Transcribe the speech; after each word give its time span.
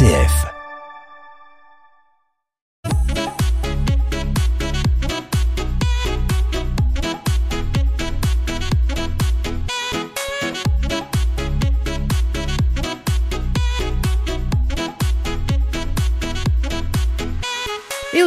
RCF. 0.00 0.49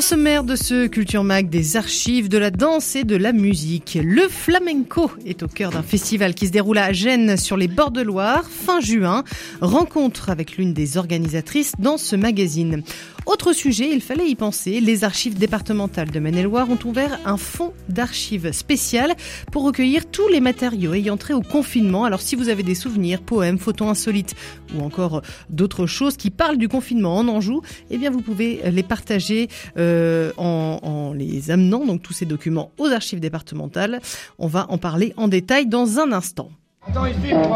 Sommaire 0.04 0.44
de 0.44 0.58
ce 0.58 0.88
Culture 0.88 1.24
Mag, 1.24 1.48
des 1.48 1.78
archives 1.78 2.28
de 2.28 2.38
la 2.38 2.52
danse 2.52 2.98
et 2.98 3.06
de 3.06 3.16
la 3.16 3.32
musique. 3.32 3.98
Le 4.04 4.28
flamenco 4.28 5.10
est 5.26 5.44
au 5.44 5.48
cœur 5.48 5.72
d'un 5.72 5.82
festival 5.82 6.34
qui 6.34 6.48
se 6.48 6.52
déroule 6.52 6.78
à 6.78 6.92
Gênes 6.92 7.38
sur 7.38 7.56
les 7.56 7.70
bords 7.70 7.92
de 7.92 8.02
Loire 8.02 8.44
fin 8.50 8.82
juin. 8.82 9.24
Rencontre 9.62 10.30
avec 10.30 10.58
l'une 10.58 10.74
des 10.74 10.98
organisatrices 10.98 11.72
dans 11.80 11.98
ce 11.98 12.18
magazine. 12.18 12.84
Autre 13.26 13.54
sujet, 13.54 13.90
il 13.92 14.02
fallait 14.02 14.28
y 14.28 14.36
penser. 14.36 14.82
Les 14.82 15.04
archives 15.04 15.38
départementales 15.38 16.12
de 16.12 16.20
Maine-et-Loire 16.20 16.70
ont 16.70 16.80
ouvert 16.84 17.20
un 17.26 17.38
fonds 17.38 17.74
d'archives 17.88 18.52
spécial 18.52 19.14
pour 19.52 19.64
recueillir 19.64 20.06
tous 20.10 20.28
les 20.28 20.42
matériaux 20.42 20.94
ayant 20.94 21.16
trait 21.18 21.34
au 21.34 21.42
confinement. 21.42 22.04
Alors 22.04 22.22
si 22.22 22.36
vous 22.36 22.50
avez 22.50 22.64
des 22.64 22.76
souvenirs, 22.76 23.22
poèmes, 23.22 23.58
photos 23.58 23.88
insolites 23.88 24.36
ou 24.76 24.82
encore 24.84 25.22
d'autres 25.50 25.86
choses 25.86 26.18
qui 26.18 26.32
parlent 26.32 26.58
du 26.58 26.68
confinement 26.68 27.18
en 27.18 27.28
Anjou, 27.28 27.62
eh 27.90 27.98
bien 27.98 28.10
vous 28.12 28.22
pouvez 28.22 28.62
les 28.70 28.84
partager 28.84 29.48
euh, 29.78 30.32
en, 30.38 30.80
en 30.84 31.14
les 31.14 31.50
amenant 31.50 31.86
donc 31.86 32.02
tous 32.02 32.14
ces 32.14 32.26
documents 32.26 32.72
aux 32.78 32.88
archives 32.88 33.20
départementales. 33.22 34.02
On 34.38 34.48
va 34.48 34.66
en 34.70 34.78
parler 34.78 35.14
en 35.16 35.28
détail 35.28 35.68
dans 35.68 36.00
un 36.00 36.12
instant. 36.12 36.52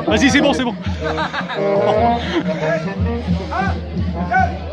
Vas-y, 0.07 0.29
c'est 0.29 0.41
bon, 0.41 0.53
c'est 0.53 0.63
bon. 0.63 0.75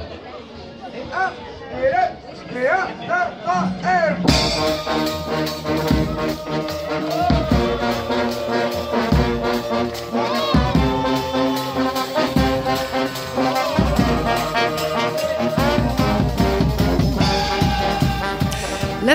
La 2.54 2.86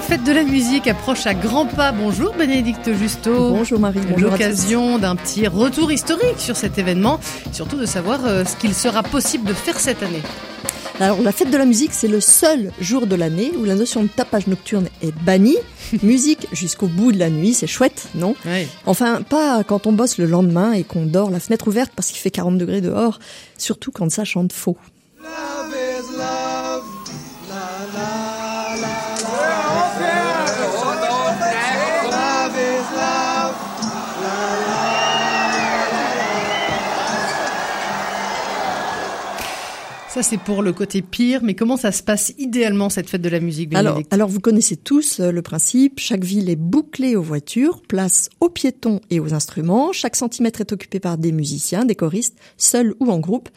fête 0.02 0.26
de 0.26 0.34
la 0.34 0.44
musique 0.44 0.88
approche 0.88 1.26
à 1.26 1.34
grands 1.34 1.66
pas. 1.66 1.94
Bonjour 1.94 2.34
Bénédicte 2.34 2.94
Justo. 2.94 3.52
Bonjour 3.52 3.80
Marie. 3.80 4.02
L'occasion 4.18 5.00
d'un 5.00 5.16
petit 5.16 5.48
retour 5.48 5.94
historique 5.94 6.40
sur 6.40 6.58
cet 6.58 6.78
événement, 6.78 7.22
surtout 7.54 7.78
de 7.78 7.86
savoir 7.86 8.20
euh, 8.26 8.44
ce 8.44 8.58
qu'il 8.58 8.74
sera 8.74 9.02
possible 9.02 9.48
de 9.48 9.54
faire 9.54 9.80
cette 9.80 10.04
année. 10.04 10.24
Alors 11.00 11.22
la 11.22 11.32
fête 11.32 11.50
de 11.50 11.56
la 11.56 11.66
musique, 11.66 11.94
c'est 11.94 12.10
le 12.10 12.20
seul 12.20 12.74
jour 12.82 13.08
de 13.08 13.16
l'année 13.16 13.54
où 13.58 13.64
la 13.64 13.76
notion 13.76 14.04
de 14.04 14.10
tapage 14.10 14.48
nocturne 14.48 14.90
est 15.02 15.14
bannie. 15.24 15.58
musique 16.04 16.48
jusqu'au 16.52 16.88
bout 16.88 17.14
de 17.14 17.18
la 17.18 17.30
nuit, 17.30 17.54
c'est 17.54 17.68
chouette, 17.68 18.10
non 18.16 18.36
Oui. 18.46 18.68
Enfin, 18.86 19.22
pas 19.22 19.64
quand 19.64 19.88
on 19.88 19.94
bosse 19.94 20.18
le 20.18 20.26
lendemain 20.26 20.74
et 20.74 20.84
qu'on 20.84 21.06
dort 21.06 21.30
la 21.30 21.40
fenêtre 21.40 21.70
ouverte 21.70 21.94
parce 21.96 22.10
qu'il 22.10 22.18
fait 22.18 22.32
40 22.32 22.58
degrés 22.58 22.82
dehors, 22.82 23.20
surtout 23.58 23.92
quand 23.92 24.12
ça 24.12 24.26
chante 24.26 24.52
faux. 24.52 24.78
Ça 40.20 40.24
c'est 40.24 40.38
pour 40.38 40.64
le 40.64 40.74
côté 40.74 41.02
pire, 41.02 41.40
mais 41.44 41.56
comment 41.56 41.78
ça 41.78 41.94
se 41.94 42.04
passe 42.04 42.34
idéalement 42.38 42.90
cette 42.90 43.10
fête 43.10 43.22
de 43.22 43.30
la 43.30 43.40
musique 43.40 43.74
Alors, 43.74 44.02
alors 44.12 44.28
vous 44.28 44.42
connaissez 44.42 44.76
tous 44.76 45.22
euh, 45.22 45.32
le 45.32 45.42
principe, 45.42 45.98
chaque 45.98 46.26
ville 46.26 46.50
est 46.50 46.58
bouclée 46.58 47.16
aux 47.16 47.22
voitures, 47.22 47.82
place 47.84 48.28
aux 48.42 48.50
piétons 48.50 49.00
et 49.10 49.22
aux 49.22 49.34
instruments, 49.34 49.94
chaque 49.94 50.18
centimètre 50.18 50.60
est 50.60 50.74
occupé 50.74 51.00
par 51.00 51.18
des 51.18 51.32
musiciens, 51.32 51.86
des 51.86 51.96
choristes, 51.96 52.38
seuls 52.58 52.96
ou 53.00 53.10
en 53.12 53.20
groupe. 53.20 53.48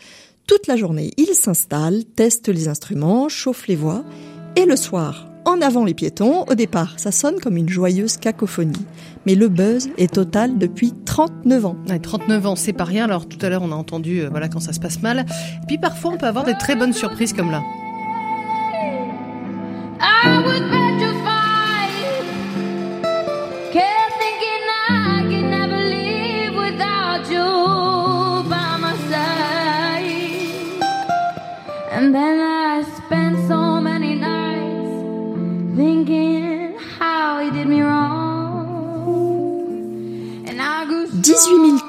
Toute 0.46 0.68
la 0.68 0.76
journée, 0.76 1.10
ils 1.16 1.34
s'installent, 1.34 2.04
testent 2.04 2.48
les 2.48 2.68
instruments, 2.68 3.28
chauffent 3.28 3.66
les 3.66 3.74
voix, 3.74 4.04
et 4.54 4.64
le 4.64 4.76
soir, 4.76 5.31
en 5.44 5.60
avant 5.60 5.84
les 5.84 5.94
piétons, 5.94 6.44
au 6.48 6.54
départ, 6.54 6.94
ça 6.98 7.12
sonne 7.12 7.40
comme 7.40 7.56
une 7.56 7.68
joyeuse 7.68 8.16
cacophonie. 8.16 8.86
Mais 9.26 9.34
le 9.34 9.48
buzz 9.48 9.88
est 9.98 10.12
total 10.12 10.58
depuis 10.58 10.92
39 11.04 11.66
ans. 11.66 11.76
Ouais, 11.88 11.98
39 11.98 12.46
ans, 12.46 12.56
c'est 12.56 12.72
pas 12.72 12.84
rien. 12.84 13.04
Alors 13.04 13.26
tout 13.26 13.38
à 13.44 13.48
l'heure, 13.48 13.62
on 13.62 13.72
a 13.72 13.76
entendu 13.76 14.20
euh, 14.20 14.28
voilà 14.30 14.48
quand 14.48 14.60
ça 14.60 14.72
se 14.72 14.80
passe 14.80 15.02
mal. 15.02 15.20
Et 15.62 15.66
puis 15.66 15.78
parfois, 15.78 16.12
on 16.14 16.16
peut 16.16 16.26
avoir 16.26 16.44
des 16.44 16.54
très 16.54 16.76
bonnes 16.76 16.92
surprises 16.92 17.32
comme 17.32 17.50
là. 17.50 17.62
I 20.24 20.81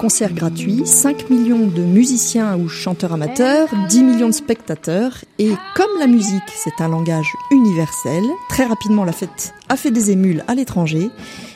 concerts 0.04 0.34
gratuits, 0.34 0.86
5 0.86 1.30
millions 1.30 1.66
de 1.66 1.82
musiciens 1.82 2.58
ou 2.58 2.68
chanteurs 2.68 3.14
amateurs, 3.14 3.70
10 3.88 4.04
millions 4.04 4.28
de 4.28 4.34
spectateurs. 4.34 5.24
Et 5.40 5.52
comme 5.78 5.98
la 5.98 6.08
musique, 6.08 6.44
c'est 6.58 6.84
un 6.84 6.90
langage 6.90 7.32
universel, 7.52 8.22
très 8.50 8.66
rapidement 8.66 9.06
la 9.06 9.14
fête 9.14 9.54
a 9.70 9.78
fait 9.78 9.92
des 9.92 10.12
émules 10.12 10.44
à 10.50 10.56
l'étranger. 10.56 11.10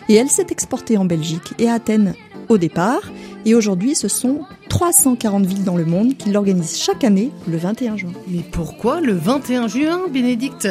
Et 0.07 0.15
elle 0.15 0.29
s'est 0.29 0.47
exportée 0.49 0.97
en 0.97 1.03
Belgique 1.03 1.55
et 1.59 1.67
à 1.67 1.73
Athènes 1.73 2.13
au 2.47 2.57
départ. 2.57 3.11
Et 3.47 3.55
aujourd'hui, 3.55 3.95
ce 3.95 4.09
sont 4.09 4.41
340 4.67 5.45
villes 5.45 5.63
dans 5.63 5.77
le 5.77 5.85
monde 5.85 6.17
qui 6.17 6.31
l'organisent 6.31 6.77
chaque 6.77 7.05
année 7.05 7.31
le 7.47 7.55
21 7.55 7.95
juin. 7.95 8.11
Mais 8.27 8.43
pourquoi 8.51 8.99
le 8.99 9.13
21 9.13 9.69
juin, 9.69 10.01
Bénédicte? 10.11 10.67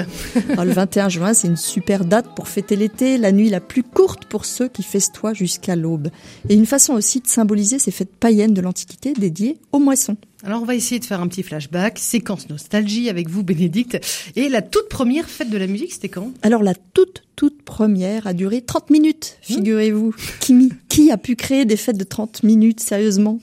Alors, 0.51 0.67
le 0.67 0.73
21 0.73 1.09
juin, 1.09 1.33
c'est 1.33 1.49
une 1.49 1.57
super 1.57 2.05
date 2.05 2.27
pour 2.37 2.49
fêter 2.49 2.77
l'été, 2.77 3.17
la 3.17 3.33
nuit 3.33 3.49
la 3.49 3.61
plus 3.61 3.83
courte 3.83 4.27
pour 4.27 4.45
ceux 4.45 4.69
qui 4.69 4.83
festoient 4.83 5.33
jusqu'à 5.33 5.75
l'aube. 5.75 6.09
Et 6.51 6.55
une 6.55 6.67
façon 6.67 6.93
aussi 6.93 7.21
de 7.21 7.27
symboliser 7.27 7.79
ces 7.79 7.91
fêtes 7.91 8.15
païennes 8.15 8.53
de 8.53 8.61
l'Antiquité 8.61 9.15
dédiées 9.15 9.57
aux 9.73 9.79
moissons. 9.79 10.19
Alors 10.47 10.62
on 10.62 10.65
va 10.65 10.77
essayer 10.77 11.01
de 11.01 11.05
faire 11.05 11.21
un 11.21 11.27
petit 11.27 11.43
flashback, 11.43 11.99
séquence 11.99 12.49
nostalgie 12.49 13.11
avec 13.11 13.29
vous, 13.29 13.43
Bénédicte. 13.43 13.99
Et 14.37 14.49
la 14.49 14.62
toute 14.62 14.89
première 14.89 15.29
fête 15.29 15.51
de 15.51 15.59
la 15.59 15.67
musique, 15.67 15.93
c'était 15.93 16.09
quand? 16.09 16.31
Alors 16.43 16.62
la 16.62 16.75
toute 16.77 17.25
toute 17.34 17.62
première 17.62 18.29
a 18.29 18.33
duré 18.33 18.62
30 18.62 18.91
minutes, 18.91 19.39
figurez-vous. 19.43 20.15
Qui, 20.39 20.71
qui 20.89 21.11
a 21.11 21.17
pu 21.17 21.34
créer 21.34 21.65
des 21.65 21.77
fêtes 21.77 21.99
de 21.99 22.05
30 22.05 22.45
minutes, 22.45 22.79
sérieusement? 22.79 23.41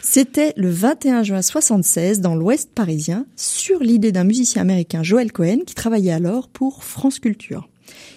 C'était 0.00 0.54
le 0.56 0.70
21 0.70 1.22
juin 1.22 1.42
76 1.42 2.20
dans 2.20 2.34
l'ouest 2.34 2.70
parisien, 2.74 3.26
sur 3.36 3.80
l'idée 3.80 4.10
d'un 4.10 4.24
musicien 4.24 4.62
américain, 4.62 5.02
Joel 5.02 5.32
Cohen, 5.32 5.58
qui 5.66 5.74
travaillait 5.74 6.12
alors 6.12 6.48
pour 6.48 6.82
France 6.82 7.18
Culture. 7.18 7.68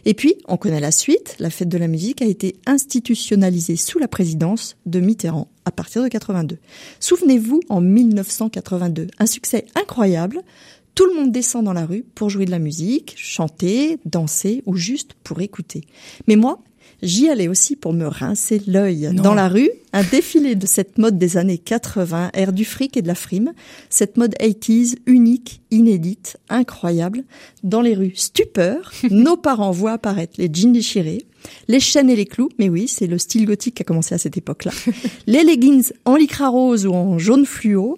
Et 0.06 0.14
puis, 0.14 0.36
on 0.48 0.56
connaît 0.56 0.80
la 0.80 0.92
suite, 0.92 1.36
la 1.40 1.50
fête 1.50 1.70
de 1.70 1.78
la 1.78 1.88
musique 1.90 2.22
a 2.22 2.26
été 2.26 2.56
institutionnalisée 2.66 3.76
sous 3.76 4.00
la 4.00 4.08
présidence 4.08 4.78
de 4.86 5.02
Mitterrand 5.02 5.51
à 5.66 5.72
partir 5.72 6.04
de 6.04 6.08
82. 6.08 6.58
Souvenez-vous, 7.00 7.62
en 7.70 7.82
1982, 7.82 9.08
un 9.20 9.26
succès 9.26 9.66
incroyable, 9.76 10.42
tout 10.96 11.06
le 11.06 11.16
monde 11.16 11.32
descend 11.32 11.66
dans 11.66 11.74
la 11.74 11.86
rue 11.86 12.04
pour 12.16 12.30
jouer 12.30 12.46
de 12.46 12.52
la 12.52 12.60
musique, 12.60 13.14
chanter, 13.18 13.98
danser 14.06 14.62
ou 14.66 14.76
juste 14.76 15.14
pour 15.24 15.42
écouter. 15.42 15.86
Mais 16.28 16.36
moi, 16.36 16.60
j'y 17.02 17.30
allais 17.30 17.48
aussi 17.48 17.76
pour 17.76 17.94
me 17.94 18.06
rincer 18.06 18.62
l'œil. 18.68 19.10
Dans 19.14 19.34
la 19.34 19.48
rue, 19.48 19.70
un 19.94 20.04
défilé 20.04 20.56
de 20.56 20.66
cette 20.66 20.98
mode 20.98 21.18
des 21.18 21.38
années 21.38 21.58
80, 21.58 22.32
air 22.34 22.52
du 22.52 22.66
fric 22.66 22.98
et 22.98 23.02
de 23.02 23.08
la 23.08 23.16
frime, 23.16 23.54
cette 23.90 24.18
mode 24.18 24.36
80s 24.40 24.98
unique, 25.06 25.62
inédite, 25.72 26.38
incroyable. 26.50 27.24
Dans 27.64 27.82
les 27.82 27.96
rues, 27.96 28.14
stupeur, 28.16 28.92
nos 29.10 29.38
parents 29.38 29.72
voient 29.72 29.94
apparaître 29.94 30.34
les 30.38 30.50
jeans 30.52 30.74
déchirés, 30.74 31.26
les 31.68 31.80
chaînes 31.80 32.10
et 32.10 32.16
les 32.16 32.26
clous, 32.26 32.50
mais 32.60 32.70
oui, 32.70 32.88
c'est 32.88 33.08
le 33.08 33.18
style 33.18 33.46
gothique 33.46 33.76
qui 33.76 33.82
a 33.84 33.86
commencé 33.86 34.16
à 34.16 34.18
cette 34.18 34.38
époque-là. 34.38 34.72
les 35.28 35.44
leggings 35.44 35.92
en 36.06 36.16
lycra 36.16 36.50
rose 36.50 36.86
ou 36.86 36.94
en 36.94 37.18
jaune 37.18 37.46
fluo, 37.46 37.98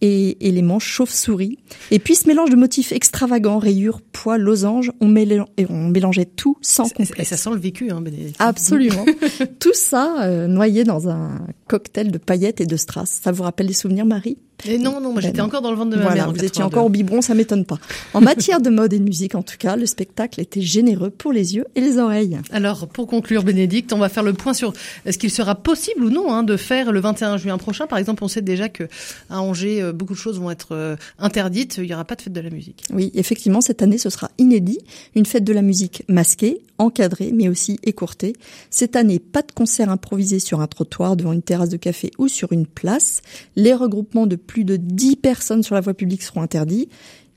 et, 0.00 0.46
et 0.46 0.50
les 0.50 0.62
manches 0.62 0.86
chauve-souris. 0.86 1.58
Et 1.90 1.98
puis 1.98 2.14
ce 2.14 2.26
mélange 2.26 2.50
de 2.50 2.56
motifs 2.56 2.92
extravagants, 2.92 3.58
rayures, 3.58 4.00
pois, 4.12 4.38
losanges, 4.38 4.92
on, 5.00 5.14
et 5.16 5.66
on 5.68 5.88
mélangeait 5.88 6.24
tout 6.24 6.56
sans 6.62 6.86
Et 6.86 6.90
complexe. 6.90 7.30
ça 7.30 7.36
sent 7.36 7.50
le 7.50 7.58
vécu, 7.58 7.90
hein, 7.90 8.00
Bénédicte. 8.00 8.36
Absolument. 8.38 9.04
tout 9.60 9.74
ça 9.74 10.22
euh, 10.22 10.46
noyé 10.46 10.84
dans 10.84 11.08
un 11.08 11.46
cocktail 11.68 12.10
de 12.10 12.18
paillettes 12.18 12.60
et 12.60 12.66
de 12.66 12.76
strass. 12.76 13.20
Ça 13.22 13.32
vous 13.32 13.42
rappelle 13.42 13.66
des 13.66 13.74
souvenirs, 13.74 14.06
Marie? 14.06 14.38
Et 14.66 14.78
non, 14.78 15.00
non, 15.00 15.12
moi 15.12 15.20
j'étais 15.20 15.38
Ben, 15.38 15.44
encore 15.44 15.62
dans 15.62 15.70
le 15.70 15.76
ventre 15.76 15.90
de 15.90 15.96
ma 15.96 16.02
voilà, 16.02 16.16
mère. 16.16 16.28
en 16.28 16.32
vous 16.32 16.36
étiez 16.38 16.48
82. 16.48 16.66
encore 16.76 16.86
au 16.86 16.88
biberon, 16.88 17.22
ça 17.22 17.34
m'étonne 17.34 17.64
pas. 17.64 17.78
En 18.14 18.20
matière 18.20 18.60
de 18.60 18.70
mode 18.70 18.92
et 18.92 18.98
de 18.98 19.04
musique, 19.04 19.34
en 19.34 19.42
tout 19.42 19.56
cas, 19.58 19.76
le 19.76 19.86
spectacle 19.86 20.40
était 20.40 20.60
généreux 20.60 21.10
pour 21.10 21.32
les 21.32 21.54
yeux 21.56 21.64
et 21.74 21.80
les 21.80 21.98
oreilles. 21.98 22.38
Alors, 22.52 22.88
pour 22.88 23.06
conclure, 23.06 23.42
Bénédicte, 23.42 23.92
on 23.92 23.98
va 23.98 24.08
faire 24.08 24.22
le 24.22 24.32
point 24.32 24.54
sur 24.54 24.72
est-ce 25.06 25.18
qu'il 25.18 25.30
sera 25.30 25.54
possible 25.54 26.04
ou 26.04 26.10
non 26.10 26.32
hein, 26.32 26.42
de 26.42 26.56
faire 26.56 26.92
le 26.92 27.00
21 27.00 27.36
juin 27.38 27.58
prochain. 27.58 27.86
Par 27.86 27.98
exemple, 27.98 28.22
on 28.24 28.28
sait 28.28 28.42
déjà 28.42 28.68
que 28.68 28.84
à 29.28 29.40
Angers, 29.40 29.82
euh, 29.82 29.92
beaucoup 29.92 30.12
de 30.14 30.18
choses 30.18 30.38
vont 30.38 30.50
être 30.50 30.68
euh, 30.72 30.96
interdites. 31.18 31.76
Il 31.78 31.84
n'y 31.84 31.94
aura 31.94 32.04
pas 32.04 32.14
de 32.16 32.22
fête 32.22 32.32
de 32.32 32.40
la 32.40 32.50
musique. 32.50 32.82
Oui, 32.92 33.10
effectivement, 33.14 33.60
cette 33.60 33.82
année, 33.82 33.98
ce 33.98 34.10
sera 34.10 34.30
inédit. 34.38 34.78
Une 35.14 35.26
fête 35.26 35.44
de 35.44 35.52
la 35.52 35.62
musique 35.62 36.02
masquée, 36.08 36.60
encadrée, 36.80 37.30
mais 37.32 37.48
aussi 37.48 37.78
écourtée. 37.84 38.32
Cette 38.70 38.96
année, 38.96 39.18
pas 39.18 39.42
de 39.42 39.52
concert 39.52 39.90
improvisé 39.90 40.38
sur 40.38 40.60
un 40.60 40.66
trottoir, 40.66 41.16
devant 41.16 41.32
une 41.32 41.42
terrasse 41.42 41.68
de 41.68 41.76
café 41.76 42.10
ou 42.18 42.26
sur 42.26 42.52
une 42.52 42.66
place. 42.66 43.22
Les 43.54 43.74
regroupements 43.74 44.26
de 44.26 44.36
plus 44.36 44.64
de 44.64 44.76
10 44.76 45.16
personnes 45.16 45.62
sur 45.62 45.74
la 45.74 45.80
voie 45.80 45.94
publique 45.94 46.22
seront 46.22 46.42
interdits. 46.42 46.88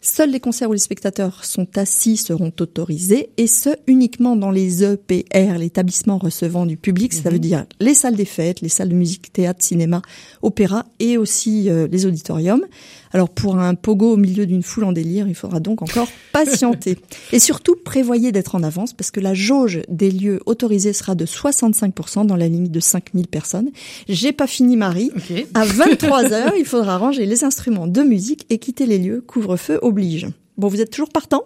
Seuls 0.06 0.32
les 0.32 0.42
concerts 0.42 0.70
où 0.70 0.74
les 0.74 0.80
spectateurs 0.80 1.46
sont 1.46 1.78
assis 1.78 2.18
seront 2.18 2.52
autorisés, 2.60 3.30
et 3.38 3.48
ce, 3.48 3.70
uniquement 3.88 4.36
dans 4.36 4.52
les 4.52 4.84
EPR, 4.84 5.58
l'établissement 5.58 6.18
recevant 6.18 6.66
du 6.66 6.76
public, 6.76 7.14
ça 7.14 7.30
veut 7.30 7.40
dire 7.40 7.66
les 7.80 7.94
salles 7.94 8.18
des 8.18 8.26
fêtes, 8.26 8.60
les 8.60 8.68
salles 8.68 8.90
de 8.90 8.96
musique, 8.96 9.32
théâtre, 9.32 9.64
cinéma, 9.64 10.02
opéra, 10.42 10.84
et 11.00 11.18
aussi 11.18 11.70
euh, 11.70 11.88
les 11.90 12.06
auditoriums. 12.06 12.66
Alors 13.14 13.30
pour 13.30 13.58
un 13.58 13.76
pogo 13.76 14.14
au 14.14 14.18
milieu 14.18 14.46
d'une 14.46 14.64
foule 14.64 14.86
en 14.86 14.92
délire, 14.92 15.28
il 15.28 15.36
faudra 15.36 15.60
donc 15.60 15.82
encore 15.82 16.08
patienter. 16.34 16.98
Et 17.32 17.40
surtout, 17.40 17.76
prévoyez 17.76 18.32
d'être 18.32 18.56
en 18.56 18.64
avance, 18.64 18.94
parce 18.94 19.12
que 19.12 19.20
la 19.20 19.34
jauge 19.34 19.82
des 19.88 20.10
lieux 20.10 20.40
autorisés 20.46 20.94
sera 20.94 21.14
de 21.14 21.26
65% 21.26 22.26
dans 22.26 22.36
la 22.36 22.48
limite 22.48 22.72
de 22.72 22.80
5000 22.80 23.28
personnes. 23.28 23.70
J'ai 24.10 24.32
pas 24.32 24.48
fini, 24.48 24.76
Marie. 24.76 25.12
À 25.54 25.64
23 25.64 26.34
heures, 26.34 26.54
il 26.58 26.66
faudra 26.66 26.98
ranger 26.98 27.26
les 27.26 27.44
instruments 27.44 27.88
de 27.88 28.02
musique 28.02 28.46
et 28.50 28.58
quitter 28.58 28.86
les 28.86 28.98
lieux. 28.98 29.24
Couvre-feu 29.26 29.80
oblige. 29.82 30.28
Bon, 30.58 30.68
vous 30.68 30.82
êtes 30.82 30.92
toujours 30.92 31.10
partant? 31.10 31.44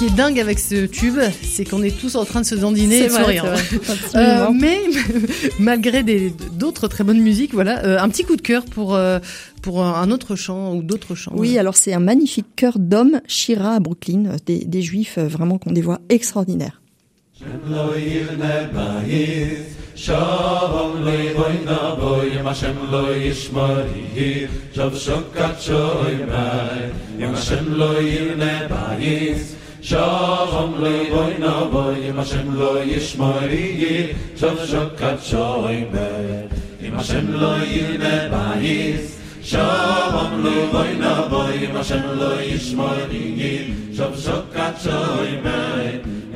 Qui 0.00 0.06
est 0.06 0.16
dingue 0.16 0.40
avec 0.40 0.58
ce 0.58 0.86
tube, 0.86 1.18
c'est 1.42 1.66
qu'on 1.68 1.82
est 1.82 1.94
tous 1.94 2.14
en 2.16 2.24
train 2.24 2.40
de 2.40 2.46
se 2.46 2.54
dandiner 2.54 3.00
et 3.00 3.04
de 3.08 3.08
sourire. 3.10 3.44
Euh, 4.14 4.46
mais 4.58 4.80
malgré 5.58 6.02
des- 6.02 6.32
d'autres 6.54 6.88
très 6.88 7.04
bonnes 7.04 7.20
musiques, 7.20 7.52
voilà, 7.52 7.84
euh, 7.84 7.98
un 8.00 8.08
petit 8.08 8.24
coup 8.24 8.36
de 8.36 8.40
cœur 8.40 8.64
pour 8.64 8.94
euh, 8.94 9.18
pour 9.60 9.84
un 9.84 10.10
autre 10.10 10.36
chant 10.36 10.74
ou 10.74 10.82
d'autres 10.82 11.14
chants. 11.14 11.32
Oui, 11.36 11.58
alors 11.58 11.76
c'est 11.76 11.92
un 11.92 12.00
magnifique 12.00 12.46
chœur 12.56 12.78
d'hommes 12.78 13.20
Shira 13.26 13.74
à 13.74 13.80
Brooklyn, 13.80 14.24
euh, 14.24 14.36
des, 14.46 14.64
des 14.64 14.80
juifs 14.80 15.16
euh, 15.18 15.28
vraiment 15.28 15.58
qui 15.58 15.68
ont 15.68 15.72
des 15.72 15.82
voix 15.82 16.00
extraordinaires. 16.08 16.80
lo 17.68 17.94
yivne 17.94 18.70
bayis 18.72 19.76
Shalom 19.96 21.04
le 21.04 21.34
boyna 21.36 21.94
boy 22.00 22.30
Hashem 22.48 22.76
lo 22.90 23.12
yishmari 23.22 24.46
Shav 24.74 24.96
shokat 24.96 25.60
shoy 25.60 26.16
bay 26.30 26.88
Yem 27.20 27.34
Hashem 27.34 27.66
lo 27.76 28.00
yivne 28.00 28.52
bayis 28.70 29.56
Shalom 29.82 30.78
loy 30.78 31.08
boy 31.08 31.36
lo 31.40 32.84
yishmori, 32.84 34.14
shov 34.36 34.58
shokat 34.68 35.18
shoy 35.24 35.88
im 36.84 36.92
Hashem 36.92 37.32
lo 37.40 37.56
yine 37.64 38.28
bayis. 38.28 39.16
Shalom 39.42 40.44
loy 40.44 40.68
boy 40.68 40.92
lo 41.00 42.36
yishmori, 42.44 43.96
shov 43.96 44.12
shokat 44.20 44.76
shoy 44.84 45.40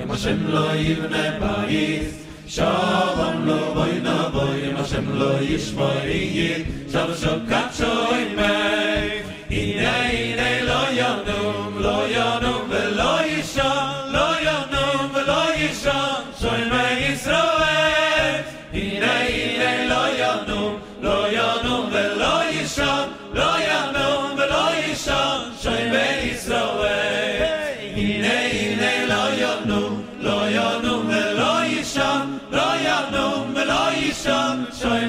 im 0.00 0.08
Hashem 0.08 0.50
lo 0.50 0.73
yine 0.73 1.38
bayis. 1.38 2.25
Shalom 2.49 3.47
loy 3.47 3.75
boy 3.75 4.00
lo. 4.00 4.25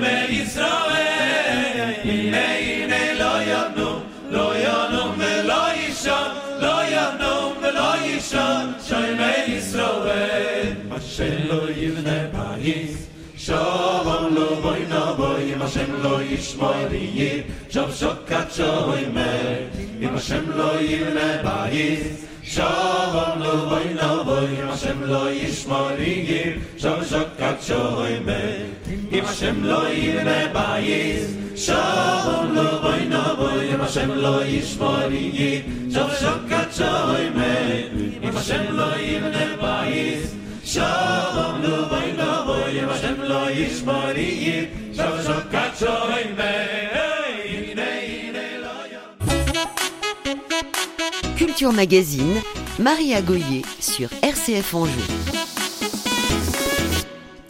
mei 0.03 0.27
izrael 0.41 1.95
mei 2.33 2.65
meloyanu 2.91 3.89
loyanu 4.35 5.03
melayishan 5.21 6.29
loyanu 6.63 7.33
melayishan 7.61 8.65
chay 8.87 9.09
mei 9.21 9.57
izrael 9.57 10.69
machlo 10.91 11.61
yn 11.87 11.95
ne 12.07 12.19
bayis 12.35 12.95
shavom 13.45 14.23
lo 14.37 14.49
bayna 14.65 15.03
baye 15.19 15.55
machlo 15.63 16.13
ishmodiy 16.37 17.43
cham 17.73 17.89
Shalom 22.45 23.41
lo 23.41 23.65
boy 23.69 23.89
lo 23.97 24.23
boy 24.23 24.55
Hashem 24.69 25.09
lo 25.09 25.33
yishmori 25.33 26.27
gir. 26.27 26.61
Shalom 26.77 27.01
shokat 27.01 27.57
shoy 27.57 28.23
me 28.23 28.69
If 29.09 29.25
Hashem 29.25 29.65
lo 29.65 29.81
yire 29.89 30.53
ba'yiz 30.53 31.57
Shalom 31.57 32.53
lo 32.53 32.81
boy 32.85 33.01
lo 33.09 33.35
boy 33.35 33.67
Hashem 33.81 34.21
lo 34.21 34.45
yishmori 34.45 35.25
gir. 35.33 35.63
Shalom 35.89 36.11
shokat 36.21 36.69
shoy 36.69 37.33
me 37.33 38.29
Hashem 38.29 38.77
lo 38.77 38.89
yire 38.93 39.57
ba'yiz 39.57 40.29
Shalom 40.63 41.63
lo 41.63 41.89
boy 41.89 42.13
lo 42.13 42.45
boy 42.45 42.77
Hashem 42.77 43.17
lo 43.25 43.49
yishmori 43.49 44.29
gir. 44.45 44.69
Shalom 44.93 45.19
shokat 45.25 45.71
shoy 45.81 46.25
Culture 51.45 51.73
Magazine, 51.73 52.41
Maria 52.79 53.21
Goyer 53.21 53.61
sur 53.79 54.09
RCF 54.23 54.73
Anjou. 54.73 54.99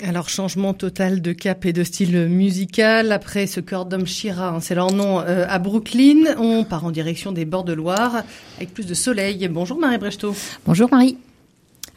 Alors 0.03 0.27
changement 0.27 0.73
total 0.73 1.21
de 1.21 1.31
cap 1.31 1.63
et 1.63 1.71
de 1.71 1.81
style 1.85 2.27
musical 2.27 3.13
après 3.13 3.47
ce 3.47 3.61
d'homme 3.61 4.05
Shira, 4.05 4.49
hein, 4.49 4.59
c'est 4.59 4.75
leur 4.75 4.91
nom 4.91 5.21
euh, 5.21 5.45
à 5.47 5.59
Brooklyn. 5.59 6.35
On 6.37 6.65
part 6.65 6.83
en 6.83 6.91
direction 6.91 7.31
des 7.31 7.45
bords 7.45 7.63
de 7.63 7.71
Loire 7.71 8.23
avec 8.57 8.73
plus 8.73 8.85
de 8.85 8.93
soleil. 8.93 9.47
Bonjour 9.47 9.79
Marie 9.79 9.97
Brechtot. 9.97 10.35
Bonjour 10.65 10.89
Marie. 10.91 11.17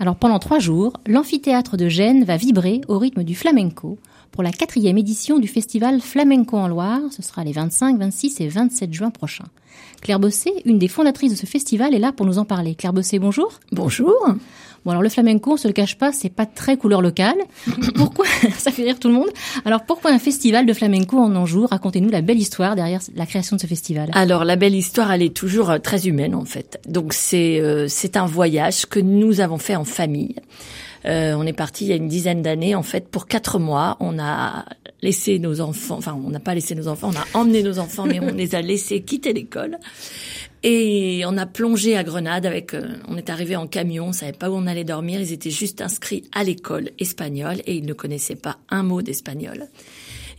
Alors 0.00 0.16
pendant 0.16 0.38
trois 0.38 0.60
jours, 0.60 0.92
l'amphithéâtre 1.06 1.76
de 1.76 1.88
Gênes 1.88 2.24
va 2.24 2.36
vibrer 2.36 2.80
au 2.86 2.98
rythme 2.98 3.24
du 3.24 3.34
flamenco 3.34 3.98
pour 4.30 4.44
la 4.44 4.52
quatrième 4.52 4.96
édition 4.96 5.38
du 5.40 5.48
festival 5.48 6.00
Flamenco 6.00 6.56
en 6.56 6.68
Loire. 6.68 7.00
Ce 7.10 7.22
sera 7.22 7.42
les 7.42 7.52
25, 7.52 7.98
26 7.98 8.40
et 8.40 8.48
27 8.48 8.92
juin 8.92 9.10
prochains. 9.10 9.48
Claire 10.00 10.20
Bossé, 10.20 10.52
une 10.64 10.78
des 10.78 10.86
fondatrices 10.86 11.32
de 11.32 11.36
ce 11.36 11.46
festival, 11.46 11.94
est 11.94 11.98
là 11.98 12.12
pour 12.12 12.26
nous 12.26 12.38
en 12.38 12.44
parler. 12.44 12.76
Claire 12.76 12.92
Bossé, 12.92 13.18
bonjour. 13.18 13.58
Bonjour. 13.72 14.14
Bon 14.85 14.92
alors 14.92 15.02
le 15.02 15.08
flamenco, 15.08 15.52
on 15.52 15.56
se 15.56 15.68
le 15.68 15.75
cache 15.75 15.97
pas, 15.97 16.12
c'est 16.12 16.28
pas 16.28 16.47
très 16.47 16.76
couleur 16.76 17.02
locale. 17.02 17.37
Pourquoi 17.94 18.26
Ça 18.58 18.70
fait 18.70 18.85
rire 18.85 18.99
tout 18.99 19.08
le 19.08 19.14
monde? 19.14 19.28
Alors 19.64 19.85
pourquoi 19.85 20.11
un 20.12 20.18
festival 20.18 20.66
de 20.66 20.73
flamenco 20.73 21.18
en 21.18 21.35
Anjou 21.35 21.66
Racontez-nous 21.66 22.11
la 22.11 22.23
belle 22.23 22.38
histoire 22.38 22.76
derrière 22.76 23.00
la 23.14 23.26
création 23.26 23.56
de 23.56 23.61
ce 23.61 23.66
festival. 23.66 24.11
Alors 24.12 24.44
la 24.44 24.56
belle 24.56 24.75
histoire, 24.75 25.12
elle 25.12 25.23
est 25.23 25.35
toujours 25.35 25.70
euh, 25.70 25.78
très 25.78 26.06
humaine 26.06 26.35
en 26.35 26.44
fait. 26.44 26.80
Donc 26.88 27.12
c'est 27.12 27.61
euh, 27.61 27.87
c'est 27.88 28.16
un 28.16 28.26
voyage 28.26 28.87
que 28.87 29.00
nous 29.00 29.40
avons 29.40 29.58
fait 29.58 29.76
en 29.76 29.85
famille. 29.85 30.37
Euh, 31.08 31.34
on 31.34 31.44
est 31.46 31.52
parti 31.54 31.84
il 31.84 31.88
y 31.88 31.92
a 31.92 31.96
une 31.96 32.08
dizaine 32.08 32.42
d'années 32.42 32.74
en 32.74 32.82
fait 32.82 33.08
pour 33.08 33.26
quatre 33.26 33.58
mois. 33.58 33.96
On 34.00 34.18
a 34.18 34.66
laissé 35.02 35.38
nos 35.38 35.60
enfants, 35.60 35.96
enfin 35.96 36.18
on 36.24 36.28
n'a 36.30 36.40
pas 36.40 36.54
laissé 36.54 36.74
nos 36.74 36.88
enfants, 36.88 37.10
on 37.14 37.16
a 37.16 37.40
emmené 37.40 37.62
nos 37.62 37.78
enfants, 37.78 38.04
mais 38.06 38.20
on 38.20 38.32
les 38.34 38.54
a 38.54 38.60
laissés 38.62 39.00
quitter 39.02 39.32
l'école. 39.32 39.78
Et 40.64 41.22
on 41.26 41.38
a 41.38 41.46
plongé 41.46 41.96
à 41.96 42.02
Grenade 42.02 42.44
avec, 42.44 42.74
euh, 42.74 42.96
on 43.06 43.16
est 43.16 43.30
arrivé 43.30 43.54
en 43.56 43.66
camion, 43.68 44.08
on 44.08 44.12
savait 44.12 44.32
pas 44.32 44.50
où 44.50 44.54
on 44.54 44.66
allait 44.66 44.84
dormir. 44.84 45.20
Ils 45.20 45.32
étaient 45.32 45.50
juste 45.50 45.80
inscrits 45.80 46.24
à 46.34 46.42
l'école 46.42 46.90
espagnole 46.98 47.58
et 47.64 47.76
ils 47.76 47.86
ne 47.86 47.92
connaissaient 47.92 48.34
pas 48.34 48.58
un 48.68 48.82
mot 48.82 49.00
d'espagnol. 49.00 49.66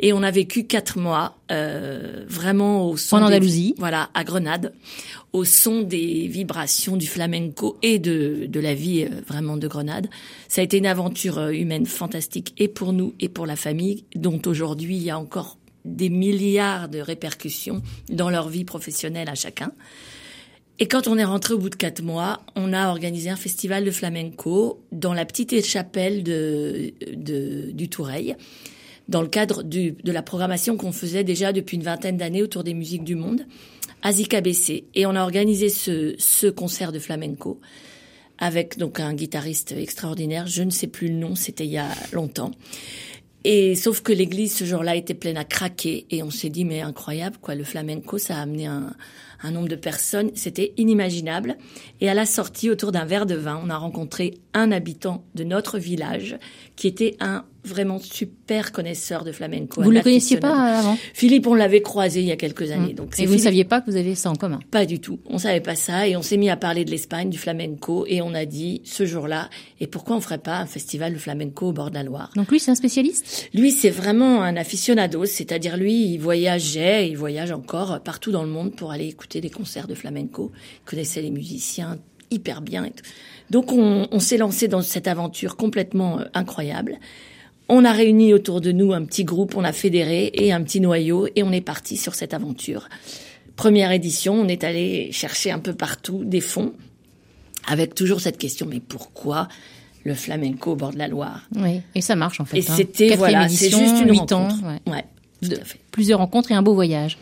Et 0.01 0.13
on 0.13 0.21
a 0.23 0.31
vécu 0.31 0.65
quatre 0.65 0.97
mois 0.97 1.38
euh, 1.51 2.23
vraiment 2.27 2.85
au 2.89 2.95
son 2.97 3.17
En 3.17 3.19
des- 3.19 3.25
Andalousie. 3.35 3.75
voilà, 3.77 4.09
à 4.13 4.23
Grenade, 4.25 4.73
au 5.33 5.43
son 5.43 5.81
des 5.81 6.27
vibrations 6.27 6.98
du 6.98 7.07
flamenco 7.07 7.77
et 7.81 8.00
de, 8.00 8.45
de 8.48 8.59
la 8.59 8.74
vie 8.74 9.03
euh, 9.03 9.21
vraiment 9.27 9.57
de 9.57 9.67
Grenade. 9.67 10.07
Ça 10.48 10.62
a 10.62 10.63
été 10.63 10.77
une 10.77 10.86
aventure 10.86 11.38
euh, 11.38 11.51
humaine 11.51 11.86
fantastique 11.86 12.53
et 12.57 12.67
pour 12.67 12.93
nous 12.93 13.13
et 13.19 13.29
pour 13.29 13.45
la 13.45 13.55
famille, 13.55 14.05
dont 14.15 14.41
aujourd'hui 14.45 14.95
il 14.98 15.03
y 15.03 15.09
a 15.09 15.19
encore 15.19 15.57
des 15.86 16.09
milliards 16.09 16.89
de 16.89 17.00
répercussions 17.00 17.81
dans 18.09 18.29
leur 18.29 18.50
vie 18.50 18.65
professionnelle 18.65 19.29
à 19.29 19.36
chacun. 19.36 19.71
Et 20.81 20.88
quand 20.88 21.07
on 21.07 21.17
est 21.17 21.25
rentré 21.25 21.53
au 21.53 21.57
bout 21.57 21.69
de 21.69 21.75
quatre 21.75 22.01
mois, 22.01 22.39
on 22.55 22.71
a 22.71 22.89
organisé 22.89 23.29
un 23.29 23.36
festival 23.36 23.83
de 23.83 23.91
flamenco 23.91 24.81
dans 24.93 25.13
la 25.13 25.25
petite 25.25 25.65
chapelle 25.65 26.24
de, 26.24 26.93
de, 27.13 27.71
du 27.71 27.89
Toureil, 27.89 28.36
dans 29.09 29.21
le 29.21 29.27
cadre 29.27 29.63
de 29.63 30.12
la 30.12 30.21
programmation 30.21 30.77
qu'on 30.77 30.93
faisait 30.93 31.25
déjà 31.25 31.51
depuis 31.51 31.75
une 31.75 31.83
vingtaine 31.83 32.15
d'années 32.15 32.43
autour 32.43 32.63
des 32.63 32.74
musiques 32.74 33.03
du 33.03 33.15
monde, 33.15 33.41
à. 34.01 34.86
Et 34.96 35.06
on 35.06 35.15
a 35.15 35.22
organisé 35.22 35.70
ce, 35.70 36.15
ce 36.18 36.48
concert 36.48 36.91
de 36.91 37.00
flamenco 37.00 37.60
avec 38.39 38.77
donc 38.77 39.00
un 39.00 39.13
guitariste 39.13 39.74
extraordinaire, 39.74 40.48
je 40.48 40.63
ne 40.63 40.70
sais 40.70 40.88
plus 40.88 41.10
le 41.10 41.15
nom, 41.15 41.36
c'était 41.36 41.65
il 41.65 41.72
y 41.72 41.77
a 41.77 41.89
longtemps. 42.13 42.51
Et 43.46 43.75
sauf 43.75 44.01
que 44.01 44.12
l'église 44.12 44.53
ce 44.53 44.65
jour-là 44.65 44.96
était 44.96 45.13
pleine 45.13 45.38
à 45.38 45.46
craquer. 45.46 46.06
Et 46.10 46.24
on 46.24 46.29
s'est 46.29 46.50
dit 46.50 46.65
mais 46.65 46.82
incroyable 46.82 47.38
quoi. 47.41 47.56
Le 47.56 47.63
flamenco 47.63 48.18
ça 48.18 48.38
a 48.38 48.41
amené 48.41 48.65
un 48.65 49.51
nombre 49.51 49.70
de 49.70 49.77
personnes. 49.77 50.32
C'était 50.36 50.74
inimaginable. 50.75 51.58
Et 52.01 52.10
à 52.10 52.13
la 52.13 52.25
sortie 52.25 52.70
autour 52.70 52.91
d'un 52.91 53.06
verre 53.06 53.25
de 53.25 53.36
vin 53.36 53.62
on 53.63 53.70
a 53.70 53.77
rencontré 53.77 54.39
un 54.53 54.72
habitant 54.72 55.24
de 55.36 55.46
notre 55.46 55.79
village 55.79 56.38
qui 56.75 56.88
était 56.88 57.15
un 57.22 57.46
vraiment 57.69 57.99
super 57.99 58.71
connaisseur 58.71 59.23
de 59.23 59.31
flamenco. 59.31 59.81
Vous 59.81 59.89
un 59.89 59.93
le 59.93 60.01
connaissiez 60.01 60.38
pas 60.38 60.79
avant 60.79 60.97
Philippe 61.13 61.47
on 61.47 61.55
l'avait 61.55 61.81
croisé 61.81 62.19
il 62.21 62.27
y 62.27 62.31
a 62.31 62.35
quelques 62.35 62.71
années 62.71 62.93
donc 62.93 63.13
c'est 63.13 63.23
Et 63.23 63.25
vous 63.25 63.35
ne 63.35 63.39
saviez 63.39 63.63
pas 63.63 63.81
que 63.81 63.89
vous 63.89 63.97
avez 63.97 64.15
ça 64.15 64.29
en 64.29 64.35
commun? 64.35 64.59
Pas 64.71 64.85
du 64.85 64.99
tout. 64.99 65.19
On 65.25 65.38
savait 65.38 65.61
pas 65.61 65.75
ça 65.75 66.07
et 66.07 66.17
on 66.17 66.21
s'est 66.21 66.38
mis 66.38 66.49
à 66.49 66.57
parler 66.57 66.85
de 66.85 66.91
l'Espagne, 66.91 67.29
du 67.29 67.38
flamenco 67.38 68.05
et 68.07 68.21
on 68.21 68.33
a 68.33 68.45
dit 68.45 68.81
ce 68.83 69.05
jour-là 69.05 69.49
et 69.79 69.88
pourquoi 69.88 70.15
on 70.15 70.21
ferait 70.21 70.39
pas 70.39 70.57
un 70.57 70.65
festival 70.65 71.13
de 71.13 71.19
flamenco 71.19 71.67
au 71.67 71.71
bord 71.71 71.89
de 71.89 71.95
la 71.95 72.03
Loire? 72.03 72.31
Donc 72.35 72.51
lui, 72.51 72.59
c'est 72.59 72.71
un 72.71 72.75
spécialiste? 72.75 73.49
Lui, 73.53 73.71
c'est 73.71 73.89
vraiment 73.89 74.41
un 74.41 74.55
aficionado, 74.55 75.25
c'est-à-dire 75.25 75.77
lui, 75.77 76.13
il 76.13 76.17
voyageait, 76.17 77.09
il 77.09 77.15
voyage 77.17 77.51
encore 77.51 78.01
partout 78.01 78.31
dans 78.31 78.43
le 78.43 78.49
monde 78.49 78.75
pour 78.75 78.91
aller 78.91 79.07
écouter 79.07 79.41
des 79.41 79.49
concerts 79.49 79.88
de 79.88 79.95
flamenco. 79.95 80.51
Il 80.81 80.89
connaissait 80.89 81.21
les 81.21 81.31
musiciens 81.31 81.99
hyper 82.31 82.61
bien. 82.61 82.85
Et 82.85 82.91
tout. 82.91 83.03
Donc 83.49 83.71
on, 83.71 84.07
on 84.11 84.19
s'est 84.19 84.38
lancé 84.38 84.67
dans 84.67 84.81
cette 84.81 85.07
aventure 85.07 85.55
complètement 85.57 86.19
euh, 86.19 86.25
incroyable. 86.33 86.97
On 87.69 87.85
a 87.85 87.91
réuni 87.91 88.33
autour 88.33 88.61
de 88.61 88.71
nous 88.71 88.93
un 88.93 89.05
petit 89.05 89.23
groupe, 89.23 89.55
on 89.55 89.63
a 89.63 89.71
fédéré 89.73 90.31
et 90.33 90.51
un 90.51 90.63
petit 90.63 90.79
noyau 90.81 91.27
et 91.35 91.43
on 91.43 91.51
est 91.51 91.61
parti 91.61 91.97
sur 91.97 92.15
cette 92.15 92.33
aventure. 92.33 92.89
Première 93.55 93.91
édition, 93.91 94.33
on 94.33 94.47
est 94.47 94.63
allé 94.63 95.11
chercher 95.11 95.51
un 95.51 95.59
peu 95.59 95.73
partout 95.73 96.23
des 96.25 96.41
fonds 96.41 96.73
avec 97.67 97.93
toujours 97.93 98.21
cette 98.21 98.38
question 98.38 98.65
mais 98.69 98.79
pourquoi 98.79 99.47
le 100.05 100.13
flamenco 100.15 100.71
au 100.71 100.75
bord 100.75 100.93
de 100.93 100.97
la 100.97 101.07
Loire? 101.07 101.47
Oui, 101.57 101.81
et 101.93 102.01
ça 102.01 102.15
marche 102.15 102.39
en 102.39 102.45
fait. 102.45 102.57
et 102.57 102.65
hein. 102.67 102.73
c'était 102.75 103.15
voilà, 103.15 103.47
c'est 103.49 103.69
juste 103.69 104.01
une 104.01 104.09
huit 104.11 104.31
ans, 104.31 104.47
rencontre. 104.47 104.63
ouais. 104.65 104.91
Ouais, 104.93 105.05
tout 105.43 105.49
De- 105.49 105.55
à 105.57 105.63
fait. 105.65 105.79
plusieurs 105.91 106.19
rencontres 106.19 106.51
et 106.51 106.55
un 106.55 106.61
beau 106.63 106.73
voyage. 106.73 107.17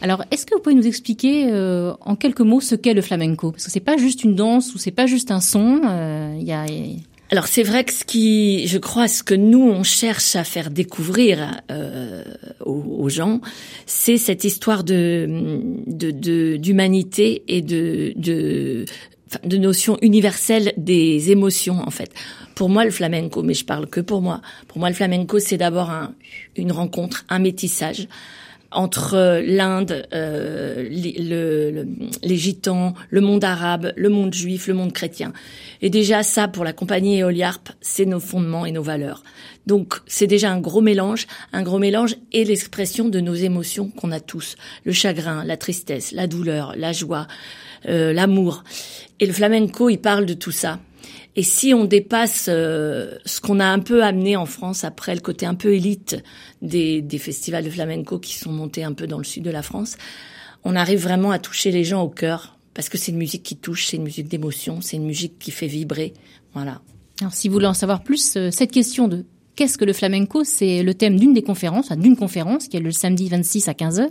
Alors, 0.00 0.24
est-ce 0.32 0.46
que 0.46 0.54
vous 0.54 0.60
pouvez 0.60 0.74
nous 0.74 0.86
expliquer 0.86 1.48
euh, 1.52 1.92
en 2.00 2.16
quelques 2.16 2.40
mots 2.40 2.60
ce 2.60 2.74
qu'est 2.74 2.94
le 2.94 3.02
flamenco? 3.02 3.52
Parce 3.52 3.64
que 3.66 3.70
c'est 3.70 3.78
pas 3.80 3.96
juste 3.96 4.24
une 4.24 4.34
danse 4.34 4.74
ou 4.74 4.78
c'est 4.78 4.90
pas 4.90 5.06
juste 5.06 5.30
un 5.30 5.40
son. 5.40 5.80
euh, 5.84 6.34
Il 6.40 6.44
y 6.46 6.52
a 6.52 6.64
Alors 7.32 7.46
c'est 7.46 7.62
vrai 7.62 7.82
que 7.84 7.94
ce 7.94 8.04
qui, 8.04 8.66
je 8.68 8.76
crois, 8.76 9.08
ce 9.08 9.22
que 9.22 9.34
nous 9.34 9.62
on 9.66 9.82
cherche 9.84 10.36
à 10.36 10.44
faire 10.44 10.68
découvrir 10.70 11.62
euh, 11.70 12.22
aux, 12.62 13.08
gens, 13.08 13.40
c'est 13.86 14.18
cette 14.18 14.44
histoire 14.44 14.84
de 14.84 15.26
de- 15.86 16.10
de- 16.10 16.56
d'humanité 16.58 17.42
et 17.48 17.62
de 17.62 18.12
de 18.16 18.84
de 19.44 19.56
notions 19.56 19.96
universelles 20.02 20.74
des 20.76 21.30
émotions 21.30 21.78
en 21.80 21.90
fait. 21.90 22.10
Pour 22.54 22.68
moi, 22.68 22.84
le 22.84 22.90
flamenco, 22.90 23.42
mais 23.42 23.54
je 23.54 23.64
parle 23.64 23.86
que 23.86 24.00
pour 24.00 24.20
moi. 24.20 24.42
Pour 24.68 24.78
moi, 24.78 24.90
le 24.90 24.94
flamenco, 24.94 25.38
c'est 25.38 25.56
d'abord 25.56 25.88
un, 25.88 26.14
une 26.54 26.70
rencontre, 26.70 27.24
un 27.30 27.38
métissage 27.38 28.08
entre 28.74 29.14
euh, 29.14 29.42
l'Inde, 29.44 30.06
euh, 30.12 30.86
les, 30.88 31.12
le- 31.18 31.70
le- 31.70 31.88
les 32.22 32.36
gitans, 32.36 32.94
le 33.10 33.20
monde 33.20 33.44
arabe, 33.44 33.92
le 33.96 34.08
monde 34.08 34.32
juif, 34.34 34.66
le 34.66 34.74
monde 34.74 34.92
chrétien. 34.92 35.32
Et 35.80 35.90
déjà 35.90 36.22
ça, 36.22 36.48
pour 36.48 36.64
la 36.64 36.72
compagnie 36.72 37.18
Eoliarp, 37.20 37.68
c'est 37.80 38.06
nos 38.06 38.20
fondements 38.20 38.66
et 38.66 38.72
nos 38.72 38.82
valeurs. 38.82 39.22
Donc 39.66 39.94
c'est 40.06 40.26
déjà 40.26 40.50
un 40.50 40.60
gros 40.60 40.80
mélange, 40.80 41.26
un 41.52 41.62
gros 41.62 41.78
mélange 41.78 42.16
et 42.32 42.44
l'expression 42.44 43.08
de 43.08 43.20
nos 43.20 43.34
émotions 43.34 43.88
qu'on 43.90 44.10
a 44.10 44.20
tous. 44.20 44.56
Le 44.84 44.92
chagrin, 44.92 45.44
la 45.44 45.56
tristesse, 45.56 46.12
la 46.12 46.26
douleur, 46.26 46.74
la 46.76 46.92
joie, 46.92 47.26
euh, 47.88 48.12
l'amour. 48.12 48.64
Et 49.20 49.26
le 49.26 49.32
flamenco, 49.32 49.88
il 49.88 49.98
parle 49.98 50.26
de 50.26 50.34
tout 50.34 50.50
ça. 50.50 50.80
Et 51.34 51.42
si 51.42 51.72
on 51.72 51.84
dépasse 51.84 52.46
euh, 52.48 53.16
ce 53.24 53.40
qu'on 53.40 53.58
a 53.58 53.66
un 53.66 53.78
peu 53.78 54.04
amené 54.04 54.36
en 54.36 54.44
France 54.44 54.84
après 54.84 55.14
le 55.14 55.20
côté 55.20 55.46
un 55.46 55.54
peu 55.54 55.74
élite 55.74 56.22
des, 56.60 57.00
des 57.00 57.18
festivals 57.18 57.64
de 57.64 57.70
flamenco 57.70 58.18
qui 58.18 58.34
sont 58.34 58.52
montés 58.52 58.84
un 58.84 58.92
peu 58.92 59.06
dans 59.06 59.18
le 59.18 59.24
sud 59.24 59.42
de 59.42 59.50
la 59.50 59.62
France, 59.62 59.96
on 60.64 60.76
arrive 60.76 61.00
vraiment 61.00 61.30
à 61.30 61.38
toucher 61.38 61.70
les 61.70 61.84
gens 61.84 62.02
au 62.02 62.10
cœur 62.10 62.58
parce 62.74 62.88
que 62.88 62.98
c'est 62.98 63.12
une 63.12 63.18
musique 63.18 63.42
qui 63.42 63.56
touche, 63.56 63.86
c'est 63.86 63.96
une 63.96 64.04
musique 64.04 64.28
d'émotion, 64.28 64.80
c'est 64.80 64.96
une 64.96 65.06
musique 65.06 65.38
qui 65.38 65.50
fait 65.50 65.66
vibrer. 65.66 66.14
Voilà. 66.54 66.80
Alors, 67.20 67.32
si 67.32 67.48
vous 67.48 67.54
voulez 67.54 67.66
en 67.66 67.74
savoir 67.74 68.02
plus, 68.02 68.36
euh, 68.36 68.50
cette 68.50 68.72
question 68.72 69.08
de 69.08 69.24
qu'est-ce 69.56 69.78
que 69.78 69.84
le 69.84 69.92
flamenco, 69.92 70.44
c'est 70.44 70.82
le 70.82 70.94
thème 70.94 71.18
d'une 71.18 71.34
des 71.34 71.42
conférences, 71.42 71.92
d'une 71.92 72.16
conférence 72.16 72.68
qui 72.68 72.76
est 72.76 72.80
le 72.80 72.92
samedi 72.92 73.28
26 73.28 73.68
à 73.68 73.72
15h. 73.72 74.08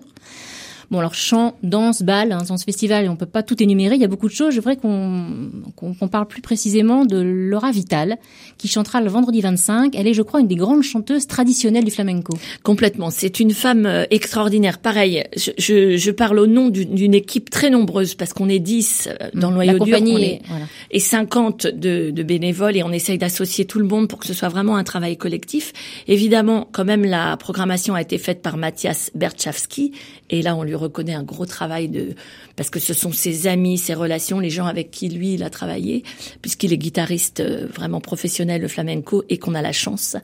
Bon, 0.91 0.99
alors 0.99 1.15
chant, 1.15 1.55
danse, 1.63 2.03
bal, 2.03 2.31
hein, 2.33 2.43
dans 2.47 2.57
ce 2.57 2.65
festival, 2.65 3.07
on 3.09 3.15
peut 3.15 3.25
pas 3.25 3.43
tout 3.43 3.63
énumérer, 3.63 3.95
il 3.95 4.01
y 4.01 4.03
a 4.03 4.07
beaucoup 4.09 4.27
de 4.27 4.33
choses. 4.33 4.53
Je 4.53 4.59
voudrais 4.59 4.75
qu'on 4.75 5.49
qu'on 5.75 5.93
qu'on 5.93 6.07
parle 6.09 6.27
plus 6.27 6.41
précisément 6.41 7.05
de 7.05 7.17
Laura 7.21 7.71
Vital, 7.71 8.17
qui 8.57 8.67
chantera 8.67 8.99
le 9.01 9.09
vendredi 9.09 9.39
25. 9.41 9.95
Elle 9.95 10.07
est, 10.07 10.13
je 10.13 10.21
crois, 10.21 10.41
une 10.41 10.47
des 10.47 10.55
grandes 10.55 10.83
chanteuses 10.83 11.27
traditionnelles 11.27 11.85
du 11.85 11.91
flamenco. 11.91 12.33
Complètement. 12.63 13.09
C'est 13.09 13.39
une 13.39 13.51
femme 13.51 13.85
euh, 13.85 14.03
extraordinaire. 14.11 14.79
Pareil, 14.79 15.23
je, 15.37 15.51
je, 15.57 15.95
je 15.97 16.11
parle 16.11 16.39
au 16.39 16.45
nom 16.47 16.67
d'une 16.69 17.13
équipe 17.13 17.49
très 17.49 17.69
nombreuse 17.69 18.15
parce 18.15 18.33
qu'on 18.33 18.49
est 18.49 18.59
10 18.59 19.07
euh, 19.09 19.29
dans 19.33 19.49
le 19.51 19.57
La 19.63 19.73
noyau 19.73 19.85
dur, 19.85 19.97
on 20.01 20.17
est- 20.17 20.41
voilà. 20.47 20.65
et 20.91 20.99
50 20.99 21.67
de, 21.67 22.11
de 22.11 22.23
bénévoles 22.23 22.75
et 22.75 22.83
on 22.83 22.91
essaye 22.91 23.17
d'associer 23.17 23.63
tout 23.65 23.79
le 23.79 23.85
monde 23.85 24.09
pour 24.09 24.19
que 24.19 24.27
ce 24.27 24.33
soit 24.33 24.49
vraiment 24.49 24.75
un 24.75 24.83
travail 24.83 25.15
collectif. 25.15 25.71
Évidemment, 26.07 26.67
quand 26.73 26.83
même, 26.85 27.05
la 27.05 27.37
programmation 27.37 27.95
a 27.95 28.01
été 28.01 28.17
faite 28.17 28.41
par 28.41 28.57
Mathias 28.57 29.09
Berchawski 29.15 29.93
et 30.31 30.41
là, 30.41 30.55
on 30.55 30.63
lui 30.63 30.73
reconnaît 30.75 31.13
un 31.13 31.21
gros 31.23 31.45
travail 31.45 31.87
de 31.89 32.15
parce 32.55 32.69
que 32.71 32.79
ce 32.79 32.93
sont 32.93 33.11
ses 33.11 33.45
amis, 33.47 33.77
ses 33.77 33.93
relations, 33.93 34.39
les 34.39 34.49
gens 34.49 34.65
avec 34.65 34.89
qui 34.89 35.09
lui 35.09 35.35
il 35.35 35.43
a 35.43 35.49
travaillé, 35.49 36.03
puisqu'il 36.41 36.73
est 36.73 36.77
guitariste 36.77 37.41
euh, 37.41 37.67
vraiment 37.73 38.01
professionnel 38.01 38.61
de 38.61 38.67
flamenco 38.67 39.23
et 39.29 39.37
qu'on 39.37 39.53
a 39.55 39.61
la 39.61 39.71
chance 39.73 40.15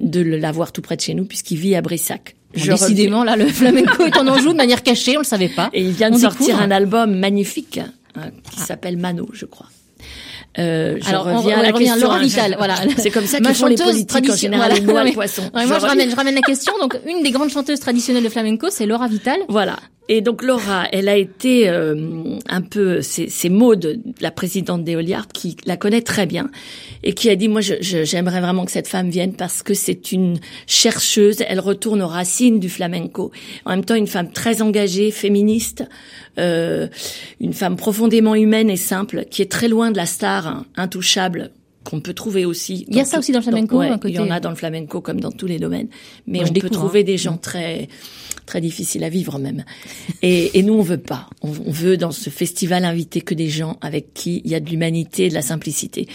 de 0.00 0.20
l'avoir 0.20 0.72
tout 0.72 0.82
près 0.82 0.96
de 0.96 1.00
chez 1.00 1.14
nous 1.14 1.24
puisqu'il 1.24 1.56
vit 1.58 1.74
à 1.74 1.80
Brissac. 1.82 2.36
Je 2.54 2.70
reviens- 2.72 2.74
décidément, 2.88 3.24
là, 3.24 3.36
le 3.36 3.46
flamenco 3.60 4.04
est 4.04 4.16
en 4.16 4.26
Anjou 4.28 4.50
de 4.52 4.56
manière 4.56 4.82
cachée, 4.82 5.16
on 5.16 5.20
le 5.20 5.24
savait 5.24 5.48
pas. 5.48 5.70
et 5.72 5.82
il 5.82 5.92
vient 5.92 6.10
de 6.10 6.16
On 6.16 6.18
sortir 6.18 6.46
découvre. 6.46 6.62
un 6.62 6.70
album 6.70 7.14
magnifique 7.18 7.78
hein, 8.16 8.30
qui 8.52 8.60
s'appelle 8.60 8.96
Mano, 8.96 9.28
je 9.32 9.44
crois. 9.46 9.66
Euh, 10.58 10.96
je 11.00 11.08
Alors, 11.08 11.26
on- 11.26 11.36
reviens 11.38 11.56
on 11.56 11.60
à 11.60 11.62
la 11.64 11.72
revient 11.72 11.86
question. 11.86 12.06
Laura. 12.06 12.18
Vital, 12.20 12.54
voilà. 12.58 12.74
C'est 12.98 13.10
comme 13.10 13.26
ça 13.26 13.40
qu'ils 13.40 13.54
font 13.54 13.66
les 13.66 13.74
politiques 13.76 14.30
en 14.30 14.36
général, 14.36 14.72
voilà. 14.84 15.04
le 15.04 15.12
poisson. 15.12 15.42
Ouais, 15.54 15.66
moi, 15.66 15.78
je 15.80 15.86
ramène, 15.86 16.10
je 16.10 16.16
ramène 16.16 16.34
la 16.34 16.42
question. 16.42 16.72
Donc, 16.80 16.96
une 17.06 17.22
des 17.22 17.30
grandes 17.32 17.50
chanteuses 17.50 17.80
traditionnelles 17.80 18.22
de 18.24 18.28
flamenco, 18.28 18.68
c'est 18.70 18.86
Laura 18.86 19.08
Vital. 19.08 19.38
Voilà. 19.48 19.76
Et 20.08 20.20
donc 20.20 20.42
Laura, 20.42 20.86
elle 20.92 21.08
a 21.08 21.16
été 21.16 21.68
euh, 21.70 22.38
un 22.46 22.60
peu, 22.60 23.00
c'est 23.00 23.48
Maude, 23.48 24.02
la 24.20 24.30
présidente 24.30 24.84
d'Eoliard, 24.84 25.28
qui 25.28 25.56
la 25.64 25.78
connaît 25.78 26.02
très 26.02 26.26
bien 26.26 26.50
et 27.02 27.14
qui 27.14 27.30
a 27.30 27.36
dit, 27.36 27.48
moi, 27.48 27.62
j'aimerais 27.62 28.40
vraiment 28.40 28.66
que 28.66 28.70
cette 28.70 28.88
femme 28.88 29.08
vienne 29.08 29.34
parce 29.34 29.62
que 29.62 29.72
c'est 29.72 30.12
une 30.12 30.38
chercheuse, 30.66 31.42
elle 31.48 31.60
retourne 31.60 32.02
aux 32.02 32.08
racines 32.08 32.60
du 32.60 32.68
flamenco. 32.68 33.32
En 33.64 33.70
même 33.70 33.84
temps, 33.84 33.94
une 33.94 34.06
femme 34.06 34.30
très 34.30 34.60
engagée, 34.60 35.10
féministe, 35.10 35.84
euh, 36.38 36.86
une 37.40 37.54
femme 37.54 37.76
profondément 37.76 38.34
humaine 38.34 38.68
et 38.68 38.76
simple, 38.76 39.24
qui 39.30 39.40
est 39.40 39.50
très 39.50 39.68
loin 39.68 39.90
de 39.90 39.96
la 39.96 40.06
star 40.06 40.46
hein, 40.46 40.66
intouchable 40.76 41.50
qu'on 41.84 42.00
peut 42.00 42.14
trouver 42.14 42.44
aussi. 42.44 42.86
Il 42.88 42.96
y 42.96 43.00
a 43.00 43.04
ça 43.04 43.12
tout- 43.12 43.18
aussi 43.20 43.32
dans 43.32 43.38
le 43.40 43.44
flamenco, 43.44 43.78
ouais, 43.78 43.88
un 43.88 43.98
côté- 43.98 44.14
Il 44.14 44.16
y 44.16 44.18
en 44.18 44.30
a 44.30 44.40
dans 44.40 44.50
le 44.50 44.56
flamenco 44.56 45.00
comme 45.00 45.20
dans 45.20 45.30
tous 45.32 45.46
les 45.46 45.58
domaines, 45.58 45.88
mais 46.26 46.38
Moi, 46.40 46.48
on 46.50 46.52
peut 46.60 46.70
trouver 46.70 47.00
hein. 47.00 47.04
des 47.04 47.18
gens 47.18 47.36
très 47.36 47.88
très 48.46 48.60
difficiles 48.60 49.02
à 49.04 49.08
vivre 49.08 49.38
même. 49.38 49.64
Et, 50.20 50.58
et 50.58 50.62
nous, 50.62 50.74
on 50.74 50.82
veut 50.82 50.98
pas. 50.98 51.30
On, 51.42 51.48
on 51.66 51.70
veut 51.70 51.96
dans 51.96 52.10
ce 52.10 52.28
festival 52.28 52.84
inviter 52.84 53.22
que 53.22 53.32
des 53.34 53.48
gens 53.48 53.78
avec 53.80 54.12
qui 54.12 54.42
il 54.44 54.50
y 54.50 54.54
a 54.54 54.60
de 54.60 54.68
l'humanité 54.68 55.26
et 55.26 55.28
de 55.30 55.34
la 55.34 55.40
simplicité. 55.40 56.06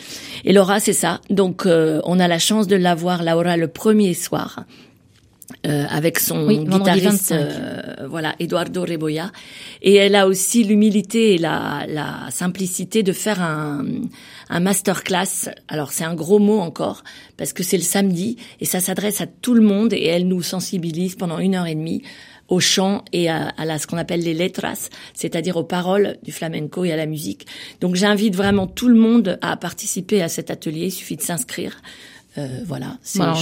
Et 0.45 0.53
Laura, 0.53 0.79
c'est 0.79 0.93
ça. 0.93 1.21
Donc, 1.31 1.65
euh, 1.65 2.01
on 2.03 2.19
a 2.19 2.27
la 2.27 2.37
chance 2.37 2.67
de 2.67 2.75
la 2.75 2.93
voir, 2.93 3.23
Laura, 3.23 3.57
le 3.57 3.67
premier 3.67 4.13
soir. 4.13 4.65
euh, 5.65 5.85
avec 5.89 6.19
son 6.19 6.45
Oui, 6.45 6.59
guitariste, 6.59 7.31
25. 7.33 7.35
euh, 7.35 8.07
voilà, 8.07 8.35
Eduardo 8.39 8.83
Reboya. 8.83 9.31
Et 9.81 9.95
elle 9.95 10.13
a 10.15 10.27
aussi 10.27 10.63
l'humilité 10.63 11.33
et 11.33 11.37
la, 11.39 11.85
la 11.89 12.27
simplicité 12.29 13.01
de 13.01 13.11
faire 13.11 13.41
un, 13.41 13.83
un 14.49 14.59
masterclass. 14.59 15.49
Alors 15.67 15.91
c'est 15.91 16.03
un 16.03 16.15
gros 16.15 16.39
mot 16.39 16.59
encore 16.59 17.03
parce 17.37 17.53
que 17.53 17.63
c'est 17.63 17.77
le 17.77 17.83
samedi 17.83 18.37
et 18.59 18.65
ça 18.65 18.79
s'adresse 18.79 19.21
à 19.21 19.27
tout 19.27 19.53
le 19.53 19.61
monde 19.61 19.93
et 19.93 20.05
elle 20.05 20.27
nous 20.27 20.41
sensibilise 20.41 21.15
pendant 21.15 21.39
une 21.39 21.55
heure 21.55 21.67
et 21.67 21.75
demie 21.75 22.03
au 22.47 22.59
chant 22.59 23.03
et 23.13 23.29
à, 23.29 23.49
à 23.57 23.65
la, 23.65 23.77
ce 23.77 23.85
qu'on 23.85 23.97
appelle 23.97 24.21
les 24.21 24.33
letras, 24.33 24.89
c'est-à-dire 25.13 25.55
aux 25.57 25.63
paroles 25.63 26.17
du 26.23 26.31
flamenco 26.31 26.83
et 26.83 26.91
à 26.91 26.97
la 26.97 27.05
musique. 27.05 27.45
Donc 27.79 27.95
j'invite 27.95 28.35
vraiment 28.35 28.65
tout 28.65 28.87
le 28.87 28.95
monde 28.95 29.37
à 29.41 29.55
participer 29.55 30.21
à 30.21 30.29
cet 30.29 30.49
atelier. 30.49 30.87
Il 30.87 30.91
suffit 30.91 31.15
de 31.15 31.21
s'inscrire. 31.21 31.81
Euh, 32.37 32.47
voilà. 32.65 32.97
alors, 33.19 33.41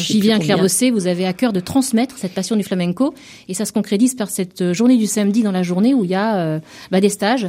Bossé, 0.57 0.91
vous 0.91 1.07
avez 1.07 1.25
à 1.25 1.33
cœur 1.33 1.51
de 1.51 1.59
transmettre 1.59 2.17
cette 2.17 2.33
passion 2.33 2.55
du 2.55 2.63
flamenco 2.63 3.13
et 3.47 3.53
ça 3.53 3.65
se 3.65 3.73
concrétise 3.73 4.15
par 4.15 4.29
cette 4.29 4.61
euh, 4.61 4.73
journée 4.73 4.97
du 4.97 5.07
samedi 5.07 5.43
dans 5.43 5.51
la 5.51 5.63
journée 5.63 5.93
où 5.93 6.05
il 6.05 6.11
y 6.11 6.15
a 6.15 6.37
euh, 6.37 6.59
bah, 6.89 7.01
des 7.01 7.09
stages, 7.09 7.47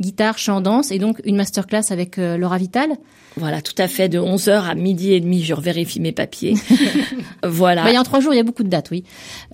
guitare, 0.00 0.38
chant, 0.38 0.60
danse 0.60 0.90
et 0.90 0.98
donc 0.98 1.20
une 1.24 1.36
masterclass 1.36 1.90
avec 1.90 2.18
euh, 2.18 2.36
Laura 2.36 2.58
Vital. 2.58 2.90
Voilà, 3.36 3.60
tout 3.62 3.74
à 3.78 3.88
fait, 3.88 4.08
de 4.08 4.18
11h 4.18 4.62
à 4.70 4.74
midi 4.74 5.12
et 5.12 5.20
demi, 5.20 5.42
je 5.42 5.54
revérifie 5.54 5.98
mes 6.00 6.12
papiers. 6.12 6.54
voilà. 7.42 7.82
Bah, 7.84 7.90
il 7.90 7.94
y 7.94 7.96
a 7.96 8.00
en 8.00 8.04
trois 8.04 8.20
jours, 8.20 8.32
il 8.32 8.36
y 8.36 8.40
a 8.40 8.44
beaucoup 8.44 8.62
de 8.62 8.68
dates, 8.68 8.90
oui. 8.90 9.04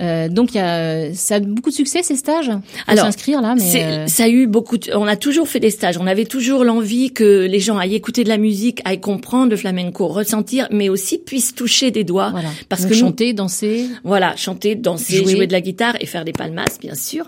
Euh, 0.00 0.28
donc 0.28 0.52
il 0.54 0.58
y 0.58 0.60
a, 0.60 1.14
ça 1.14 1.36
a 1.36 1.40
beaucoup 1.40 1.70
de 1.70 1.74
succès 1.74 2.02
ces 2.02 2.16
stages? 2.16 2.46
Faut 2.50 2.60
Alors, 2.86 3.06
s'inscrire 3.06 3.40
là, 3.40 3.54
mais 3.56 3.82
euh, 3.82 4.06
Ça 4.06 4.24
a 4.24 4.28
eu 4.28 4.46
beaucoup. 4.46 4.76
De, 4.78 4.92
on 4.94 5.06
a 5.06 5.16
toujours 5.16 5.48
fait 5.48 5.60
des 5.60 5.70
stages. 5.70 5.96
On 5.98 6.06
avait 6.06 6.26
toujours 6.26 6.64
l'envie 6.64 7.12
que 7.12 7.46
les 7.50 7.60
gens 7.60 7.78
aillent 7.78 7.94
écouter 7.94 8.22
de 8.24 8.28
la 8.28 8.38
musique, 8.38 8.80
aillent 8.84 9.00
comprendre 9.00 9.50
le 9.50 9.56
flamenco, 9.56 10.06
ressentir, 10.08 10.68
mais 10.70 10.88
aussi 10.88 11.18
puissent 11.18 11.54
toucher 11.54 11.90
des 11.90 12.04
doigts. 12.04 12.30
voilà. 12.30 12.50
Parce 12.68 12.82
Donc, 12.82 12.90
que 12.90 12.94
nous- 12.96 13.00
chanter, 13.00 13.32
danser. 13.32 13.86
Voilà, 14.04 14.36
chanter, 14.36 14.74
danser, 14.74 15.16
Jouer. 15.18 15.32
jouer. 15.36 15.46
de 15.46 15.52
la 15.52 15.60
guitare 15.60 15.96
et 16.00 16.06
faire 16.06 16.24
des 16.24 16.32
palmas, 16.32 16.78
bien 16.80 16.94
sûr. 16.94 17.24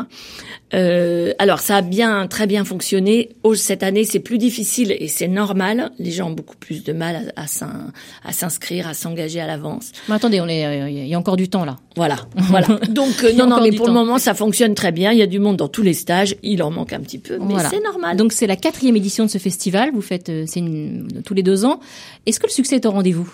Euh, 0.74 1.32
alors, 1.38 1.60
ça 1.60 1.76
a 1.76 1.82
bien, 1.82 2.26
très 2.28 2.46
bien 2.46 2.64
fonctionné. 2.64 3.30
Oh, 3.42 3.54
cette 3.54 3.82
année, 3.82 4.04
c'est 4.04 4.20
plus 4.20 4.38
difficile 4.38 4.94
et 4.98 5.08
c'est 5.08 5.28
normal. 5.28 5.90
Les 5.98 6.10
gens 6.10 6.30
ont 6.30 6.34
beaucoup 6.42 6.56
plus 6.56 6.84
de 6.84 6.92
mal 6.92 7.32
à, 7.36 7.42
à 7.42 7.46
s'in- 7.46 7.92
à 8.24 8.32
s'inscrire, 8.32 8.86
à 8.88 8.94
s'engager 8.94 9.40
à 9.40 9.46
l'avance. 9.46 9.92
Mais 10.08 10.14
attendez, 10.16 10.40
on 10.40 10.48
est, 10.48 10.66
euh, 10.66 10.90
il 10.90 11.06
y 11.06 11.14
a 11.14 11.18
encore 11.18 11.36
du 11.36 11.48
temps 11.48 11.64
là. 11.64 11.78
Voilà, 11.96 12.16
voilà. 12.36 12.66
Donc, 12.90 13.22
euh, 13.24 13.32
non, 13.32 13.46
non, 13.46 13.60
mais 13.62 13.72
pour 13.72 13.86
le 13.86 13.92
moment, 13.92 14.18
ça 14.18 14.34
fonctionne 14.34 14.74
très 14.74 14.92
bien. 14.92 15.12
Il 15.12 15.18
y 15.18 15.22
a 15.22 15.26
du 15.26 15.38
monde 15.38 15.56
dans 15.56 15.68
tous 15.68 15.82
les 15.82 15.94
stages. 15.94 16.36
Il 16.42 16.62
en 16.62 16.70
manque 16.70 16.92
un 16.92 17.00
petit 17.00 17.18
peu, 17.18 17.38
mais 17.38 17.54
Voilà. 17.54 17.70
c'est 17.70 17.82
normal. 17.82 18.16
Donc 18.16 18.32
c'est 18.32 18.46
la 18.46 18.56
quatrième 18.56 18.96
édition 18.96 19.24
de 19.24 19.30
ce 19.30 19.38
festival. 19.38 19.90
Vous 19.94 20.02
faites, 20.02 20.28
euh, 20.28 20.44
c'est 20.46 20.62
tous 21.24 21.34
les 21.34 21.42
deux 21.42 21.64
ans. 21.64 21.80
Est-ce 22.26 22.38
que 22.40 22.46
le 22.46 22.52
succès 22.52 22.76
est 22.76 22.86
au 22.86 22.90
rendez-vous? 22.90 23.32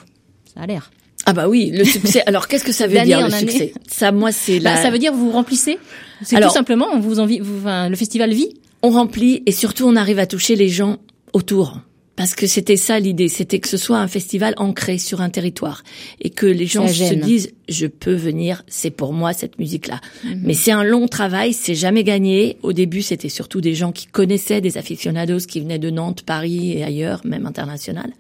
Ça 0.55 0.61
a 0.63 0.67
l'air. 0.67 0.91
Ah 1.27 1.33
bah 1.33 1.49
oui, 1.49 1.71
le 1.75 1.85
succès. 1.85 2.23
Alors, 2.27 2.49
qu'est-ce 2.49 2.65
que 2.65 2.73
ça 2.73 2.87
veut 2.87 3.01
dire, 3.05 3.19
le 3.19 3.27
année. 3.27 3.39
succès? 3.39 3.75
Ça, 3.87 4.13
moi, 4.13 4.33
c'est 4.33 4.61
Bah, 4.61 4.75
la... 4.75 4.83
ça 4.83 4.91
veut 4.91 4.99
dire 4.99 5.11
que 5.13 5.17
vous 5.17 5.27
vous 5.27 5.33
remplissez? 5.33 5.79
C'est 6.23 6.41
tout 6.41 6.49
simplement, 6.51 6.87
on 6.93 7.01
vous 7.01 7.19
envie, 7.21 7.41
vous, 7.41 7.59
enfin, 7.59 7.89
le 7.89 7.97
festival 7.97 8.33
vit? 8.33 8.55
on 8.83 8.91
remplit 8.91 9.43
et 9.45 9.51
surtout 9.51 9.87
on 9.87 9.97
arrive 9.97 10.21
à 10.21 10.27
toucher 10.27 10.55
les 10.55 10.69
gens 10.69 10.99
autour. 11.33 11.81
Parce 12.19 12.35
que 12.35 12.49
c'était 12.49 12.77
ça 12.77 12.99
l'idée, 12.99 13.29
c'était 13.29 13.61
que 13.61 13.69
ce 13.69 13.77
soit 13.77 13.99
un 13.99 14.09
festival 14.09 14.53
ancré 14.57 14.99
sur 14.99 15.21
un 15.21 15.31
territoire 15.31 15.85
et 16.21 16.31
que 16.31 16.47
les 16.47 16.67
gens 16.67 16.89
se 16.89 17.15
disent 17.15 17.53
je 17.69 17.87
peux 17.87 18.13
venir, 18.15 18.65
c'est 18.67 18.91
pour 18.91 19.13
moi 19.13 19.33
cette 19.33 19.57
musique-là. 19.61 20.01
Mhm. 20.25 20.41
Mais 20.43 20.55
c'est 20.55 20.73
un 20.73 20.83
long 20.83 21.07
travail, 21.07 21.53
c'est 21.53 21.77
jamais 21.77 22.03
gagné. 22.03 22.57
Au 22.65 22.73
début, 22.73 23.03
c'était 23.03 23.29
surtout 23.29 23.61
des 23.61 23.75
gens 23.75 23.93
qui 23.93 24.07
connaissaient 24.07 24.61
des 24.61 24.79
aficionados 24.79 25.47
qui 25.47 25.61
venaient 25.61 25.79
de 25.79 25.91
Nantes, 25.91 26.23
Paris 26.23 26.73
et 26.73 26.83
ailleurs, 26.83 27.21
même 27.25 27.47
international. 27.47 28.11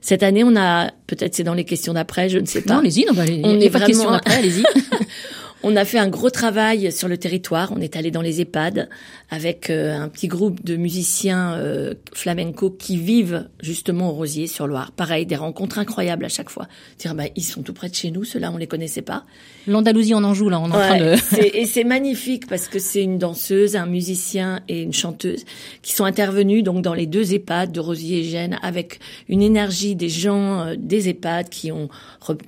Cette 0.00 0.24
année, 0.24 0.42
on 0.42 0.56
a 0.56 0.90
peut-être 1.06 1.36
c'est 1.36 1.44
dans 1.44 1.54
les 1.54 1.62
questions 1.64 1.92
d'après, 1.92 2.28
je 2.28 2.38
ne 2.38 2.46
sais 2.46 2.62
pas. 2.62 2.74
Non, 2.74 2.80
allez-y, 2.80 3.04
non, 3.04 3.12
bah, 3.14 3.22
On 3.44 3.54
il 3.54 3.60
y 3.60 3.62
a 3.62 3.66
est 3.66 3.70
pas 3.70 3.78
de 3.78 3.84
question 3.84 4.02
vraiment- 4.06 4.18
après, 4.18 4.34
allez-y. 4.34 4.64
On 5.64 5.76
a 5.76 5.84
fait 5.84 5.98
un 5.98 6.08
gros 6.08 6.30
travail 6.30 6.90
sur 6.90 7.06
le 7.06 7.16
territoire. 7.16 7.72
On 7.72 7.80
est 7.80 7.96
allé 7.96 8.10
dans 8.10 8.20
les 8.20 8.40
EHPAD 8.40 8.88
avec 9.30 9.70
euh, 9.70 9.96
un 9.96 10.08
petit 10.08 10.26
groupe 10.26 10.64
de 10.64 10.76
musiciens 10.76 11.54
euh, 11.54 11.94
flamenco 12.12 12.68
qui 12.70 12.96
vivent 12.96 13.48
justement 13.60 14.10
au 14.10 14.12
Rosier 14.12 14.48
sur 14.48 14.66
Loire. 14.66 14.90
Pareil, 14.90 15.24
des 15.24 15.36
rencontres 15.36 15.78
incroyables 15.78 16.24
à 16.24 16.28
chaque 16.28 16.50
fois. 16.50 16.66
Dire 16.98 17.14
bah 17.14 17.24
ils 17.36 17.44
sont 17.44 17.62
tout 17.62 17.72
près 17.72 17.88
de 17.88 17.94
chez 17.94 18.10
nous, 18.10 18.24
ceux-là 18.24 18.50
on 18.52 18.56
les 18.56 18.66
connaissait 18.66 19.02
pas. 19.02 19.24
L'Andalousie 19.68 20.14
en 20.14 20.24
Anjou, 20.24 20.48
là, 20.48 20.58
on 20.58 20.70
est 20.70 20.74
en 20.74 20.78
train 20.78 20.98
de. 20.98 21.14
et 21.56 21.64
c'est 21.66 21.84
magnifique 21.84 22.48
parce 22.48 22.66
que 22.66 22.80
c'est 22.80 23.02
une 23.02 23.18
danseuse, 23.18 23.76
un 23.76 23.86
musicien 23.86 24.60
et 24.68 24.82
une 24.82 24.92
chanteuse 24.92 25.44
qui 25.82 25.92
sont 25.92 26.04
intervenus 26.04 26.64
donc 26.64 26.82
dans 26.82 26.94
les 26.94 27.06
deux 27.06 27.32
EHPAD 27.34 27.70
de 27.70 27.78
Rosier 27.78 28.20
et 28.20 28.24
Gênes 28.24 28.58
avec 28.62 28.98
une 29.28 29.42
énergie 29.42 29.94
des 29.94 30.08
gens 30.08 30.60
euh, 30.60 30.74
des 30.76 31.08
EHPAD 31.08 31.48
qui 31.48 31.70
ont 31.70 31.88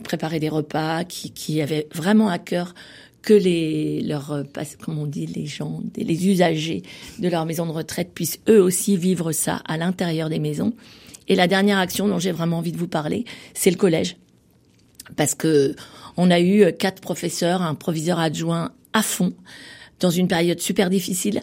préparé 0.02 0.40
des 0.40 0.48
repas, 0.48 1.04
qui, 1.04 1.30
qui 1.30 1.62
avaient 1.62 1.86
vraiment 1.94 2.28
à 2.28 2.38
cœur 2.38 2.74
que 3.24 3.34
les 3.34 4.02
leurs 4.02 4.32
euh, 4.32 4.42
comment 4.82 5.02
on 5.02 5.06
dit 5.06 5.26
les 5.26 5.46
gens 5.46 5.82
les 5.96 6.28
usagers 6.28 6.82
de 7.18 7.28
leur 7.28 7.46
maison 7.46 7.66
de 7.66 7.72
retraite 7.72 8.12
puissent 8.14 8.40
eux 8.48 8.60
aussi 8.60 8.96
vivre 8.96 9.32
ça 9.32 9.62
à 9.66 9.76
l'intérieur 9.76 10.28
des 10.28 10.38
maisons. 10.38 10.74
Et 11.26 11.34
la 11.34 11.46
dernière 11.46 11.78
action 11.78 12.06
dont 12.06 12.18
j'ai 12.18 12.32
vraiment 12.32 12.58
envie 12.58 12.72
de 12.72 12.76
vous 12.76 12.88
parler, 12.88 13.24
c'est 13.54 13.70
le 13.70 13.76
collège 13.76 14.16
parce 15.16 15.34
que 15.34 15.74
on 16.16 16.30
a 16.30 16.40
eu 16.40 16.72
quatre 16.72 17.00
professeurs, 17.00 17.62
un 17.62 17.74
proviseur 17.74 18.18
adjoint 18.18 18.72
à 18.92 19.02
fond 19.02 19.32
dans 20.00 20.10
une 20.10 20.28
période 20.28 20.60
super 20.60 20.90
difficile. 20.90 21.42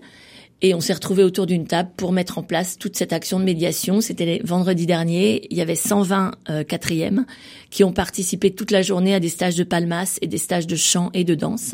Et 0.63 0.75
on 0.75 0.79
s'est 0.79 0.93
retrouvés 0.93 1.23
autour 1.23 1.47
d'une 1.47 1.65
table 1.65 1.89
pour 1.97 2.11
mettre 2.11 2.37
en 2.37 2.43
place 2.43 2.77
toute 2.77 2.95
cette 2.95 3.13
action 3.13 3.39
de 3.39 3.45
médiation. 3.45 3.99
C'était 3.99 4.41
vendredi 4.43 4.85
dernier. 4.85 5.47
Il 5.49 5.57
y 5.57 5.61
avait 5.61 5.75
120 5.75 6.31
euh, 6.49 6.63
quatrièmes 6.63 7.25
qui 7.71 7.83
ont 7.83 7.91
participé 7.93 8.51
toute 8.51 8.69
la 8.69 8.83
journée 8.83 9.15
à 9.15 9.19
des 9.19 9.29
stages 9.29 9.55
de 9.55 9.63
palmas 9.63 10.19
et 10.21 10.27
des 10.27 10.37
stages 10.37 10.67
de 10.67 10.75
chant 10.75 11.09
et 11.15 11.23
de 11.23 11.33
danse, 11.33 11.73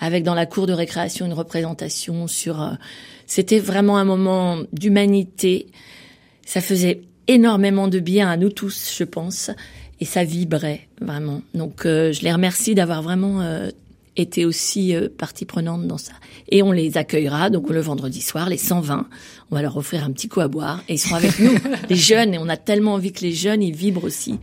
avec 0.00 0.24
dans 0.24 0.34
la 0.34 0.46
cour 0.46 0.66
de 0.66 0.72
récréation 0.72 1.26
une 1.26 1.34
représentation 1.34 2.26
sur. 2.26 2.62
euh, 2.62 2.70
C'était 3.26 3.58
vraiment 3.58 3.98
un 3.98 4.04
moment 4.04 4.60
d'humanité. 4.72 5.66
Ça 6.46 6.62
faisait 6.62 7.02
énormément 7.28 7.86
de 7.86 8.00
bien 8.00 8.30
à 8.30 8.38
nous 8.38 8.50
tous, 8.50 8.94
je 8.96 9.04
pense, 9.04 9.50
et 10.00 10.04
ça 10.06 10.24
vibrait 10.24 10.88
vraiment. 11.02 11.42
Donc 11.54 11.84
euh, 11.84 12.12
je 12.12 12.22
les 12.22 12.32
remercie 12.32 12.74
d'avoir 12.74 13.02
vraiment 13.02 13.42
été 14.16 14.44
aussi 14.44 14.94
euh, 14.94 15.08
partie 15.08 15.44
prenante 15.44 15.86
dans 15.86 15.98
ça. 15.98 16.12
Et 16.50 16.62
on 16.62 16.72
les 16.72 16.96
accueillera 16.96 17.50
donc 17.50 17.70
le 17.70 17.80
vendredi 17.80 18.20
soir, 18.20 18.48
les 18.48 18.58
120. 18.58 19.06
On 19.50 19.54
va 19.54 19.62
leur 19.62 19.76
offrir 19.76 20.04
un 20.04 20.10
petit 20.12 20.28
coup 20.28 20.40
à 20.40 20.48
boire 20.48 20.82
et 20.88 20.94
ils 20.94 20.98
seront 20.98 21.16
avec 21.16 21.38
nous, 21.38 21.52
les 21.88 21.96
jeunes. 21.96 22.34
Et 22.34 22.38
on 22.38 22.48
a 22.48 22.56
tellement 22.56 22.94
envie 22.94 23.12
que 23.12 23.20
les 23.22 23.32
jeunes 23.32 23.62
ils 23.62 23.74
vibrent 23.74 24.04
aussi. 24.04 24.38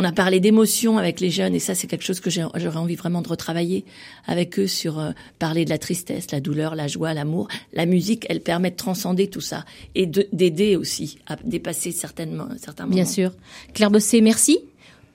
On 0.00 0.04
a 0.04 0.12
parlé 0.12 0.38
d'émotions 0.38 0.96
avec 0.96 1.18
les 1.18 1.28
jeunes 1.30 1.56
et 1.56 1.58
ça 1.58 1.74
c'est 1.74 1.88
quelque 1.88 2.04
chose 2.04 2.20
que 2.20 2.30
j'aurais 2.30 2.76
envie 2.76 2.94
vraiment 2.94 3.20
de 3.20 3.28
retravailler 3.28 3.84
avec 4.28 4.56
eux 4.60 4.68
sur 4.68 5.00
euh, 5.00 5.10
parler 5.40 5.64
de 5.64 5.70
la 5.70 5.78
tristesse, 5.78 6.30
la 6.30 6.38
douleur, 6.40 6.76
la 6.76 6.86
joie, 6.86 7.14
l'amour. 7.14 7.48
La 7.72 7.84
musique, 7.84 8.24
elle 8.28 8.40
permet 8.40 8.70
de 8.70 8.76
transcender 8.76 9.26
tout 9.26 9.40
ça 9.40 9.64
et 9.96 10.06
de- 10.06 10.28
d'aider 10.32 10.76
aussi 10.76 11.18
à 11.26 11.34
dépasser 11.44 11.90
certainement 11.90 12.46
certains 12.58 12.84
moments. 12.84 12.94
Bien 12.94 13.04
sûr. 13.06 13.32
Claire 13.74 13.90
Bossé, 13.90 14.20
merci. 14.20 14.60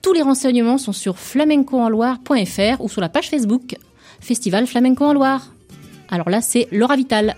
Tous 0.02 0.12
les 0.12 0.20
renseignements 0.20 0.76
sont 0.76 0.92
sur 0.92 1.16
flamencoenloire.fr 1.18 2.80
ou 2.82 2.88
sur 2.90 3.00
la 3.00 3.08
page 3.08 3.30
Facebook 3.30 3.76
Festival 4.20 4.66
Flamenco 4.66 5.04
en 5.04 5.12
Loire. 5.12 5.52
Alors 6.08 6.30
là, 6.30 6.40
c'est 6.40 6.68
Laura 6.70 6.96
Vital. 6.96 7.36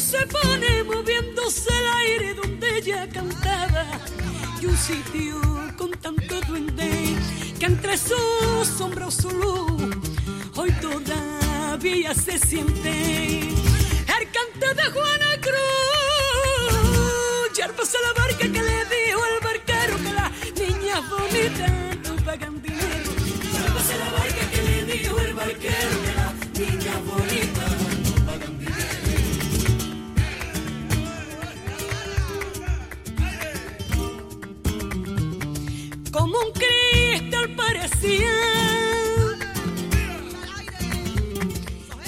Se 0.00 0.26
pone 0.26 0.82
moviéndose 0.84 1.68
el 1.68 1.86
aire 2.06 2.34
donde 2.34 2.78
ella 2.78 3.08
cantaba. 3.08 3.84
Y 4.60 4.66
un 4.66 4.76
sitio 4.76 5.40
con 5.76 5.90
tanto 5.92 6.40
duende 6.48 7.16
que 7.58 7.66
entre 7.66 7.98
sus 7.98 8.66
sombras 8.78 9.14
su 9.14 9.30
luz 9.30 9.96
hoy 10.56 10.72
todavía 10.80 12.14
se 12.14 12.38
siente. 12.38 13.40
El 13.40 14.24
cante 14.36 14.74
de 14.74 14.90
Juana 14.90 15.40
Cruz, 15.40 16.72
yerbas 17.56 17.94
a 17.94 17.98
la 18.06 18.12
barca 18.20 18.38
que 18.38 18.62
le 18.62 18.79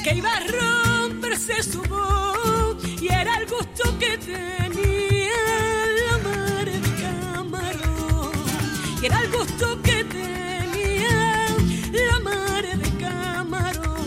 que 0.02 0.14
iba 0.14 0.30
a 0.34 0.40
romperse 0.40 1.62
su 1.62 1.82
voz 1.82 2.76
y 3.00 3.08
era 3.08 3.36
el 3.36 3.46
gusto 3.46 3.98
que 3.98 4.16
tenía 4.16 5.30
la 6.08 6.18
mar 6.18 6.64
de 6.64 6.80
camarón. 7.02 8.32
Y 9.02 9.06
era 9.06 9.20
el 9.20 9.30
gusto 9.32 9.82
que 9.82 10.04
tenía 10.04 11.46
la 11.92 12.18
mar 12.20 12.64
de 12.78 12.90
camarón. 12.98 14.06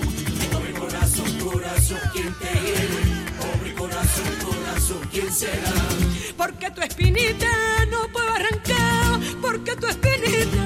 Pobre 0.51 0.73
corazón 0.73 1.39
corazón 1.39 1.99
quién 2.13 2.33
te 2.33 2.51
hiere 2.61 3.25
pobre 3.39 3.73
corazón 3.75 4.35
corazón 4.43 5.01
quién 5.11 5.31
será 5.31 5.73
porque 6.37 6.71
tu 6.71 6.81
espinita 6.81 7.51
no 7.91 8.07
puedo 8.11 8.29
arrancar 8.29 9.19
porque 9.41 9.75
tu 9.75 9.87
espinita 9.87 10.64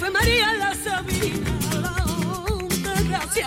fue 0.00 0.10
María 0.10 0.54
la 0.54 0.74
Sabina, 0.74 1.50
la 2.82 3.02
gracia 3.02 3.46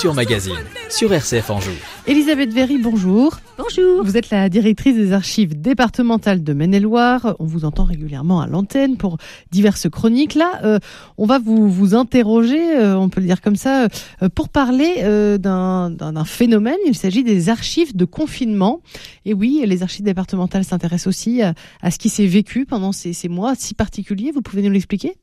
Culture 0.00 0.14
Magazine 0.14 0.79
sur 0.90 1.12
RCF 1.12 1.50
Anjou. 1.50 1.70
Elisabeth 2.06 2.52
Véry, 2.52 2.78
bonjour. 2.78 3.38
Bonjour. 3.56 4.04
Vous 4.04 4.16
êtes 4.16 4.30
la 4.30 4.48
directrice 4.48 4.96
des 4.96 5.12
archives 5.12 5.60
départementales 5.60 6.42
de 6.42 6.52
Maine-et-Loire. 6.52 7.36
On 7.38 7.44
vous 7.44 7.64
entend 7.64 7.84
régulièrement 7.84 8.40
à 8.40 8.46
l'antenne 8.46 8.96
pour 8.96 9.16
diverses 9.52 9.88
chroniques. 9.88 10.34
Là, 10.34 10.60
euh, 10.64 10.78
on 11.16 11.26
va 11.26 11.38
vous, 11.38 11.70
vous 11.70 11.94
interroger, 11.94 12.76
euh, 12.76 12.96
on 12.96 13.08
peut 13.08 13.20
le 13.20 13.26
dire 13.26 13.40
comme 13.40 13.56
ça, 13.56 13.84
euh, 14.22 14.28
pour 14.34 14.48
parler 14.48 14.94
euh, 14.98 15.38
d'un 15.38 16.24
phénomène. 16.24 16.78
Il 16.86 16.96
s'agit 16.96 17.22
des 17.22 17.48
archives 17.48 17.94
de 17.94 18.04
confinement. 18.04 18.80
Et 19.24 19.32
oui, 19.32 19.62
les 19.64 19.82
archives 19.82 20.04
départementales 20.04 20.64
s'intéressent 20.64 21.06
aussi 21.06 21.42
à, 21.42 21.54
à 21.82 21.90
ce 21.90 21.98
qui 21.98 22.08
s'est 22.08 22.26
vécu 22.26 22.66
pendant 22.66 22.92
ces, 22.92 23.12
ces 23.12 23.28
mois 23.28 23.54
si 23.56 23.74
particuliers. 23.74 24.32
Vous 24.32 24.42
pouvez 24.42 24.62
nous 24.62 24.70
l'expliquer? 24.72 25.14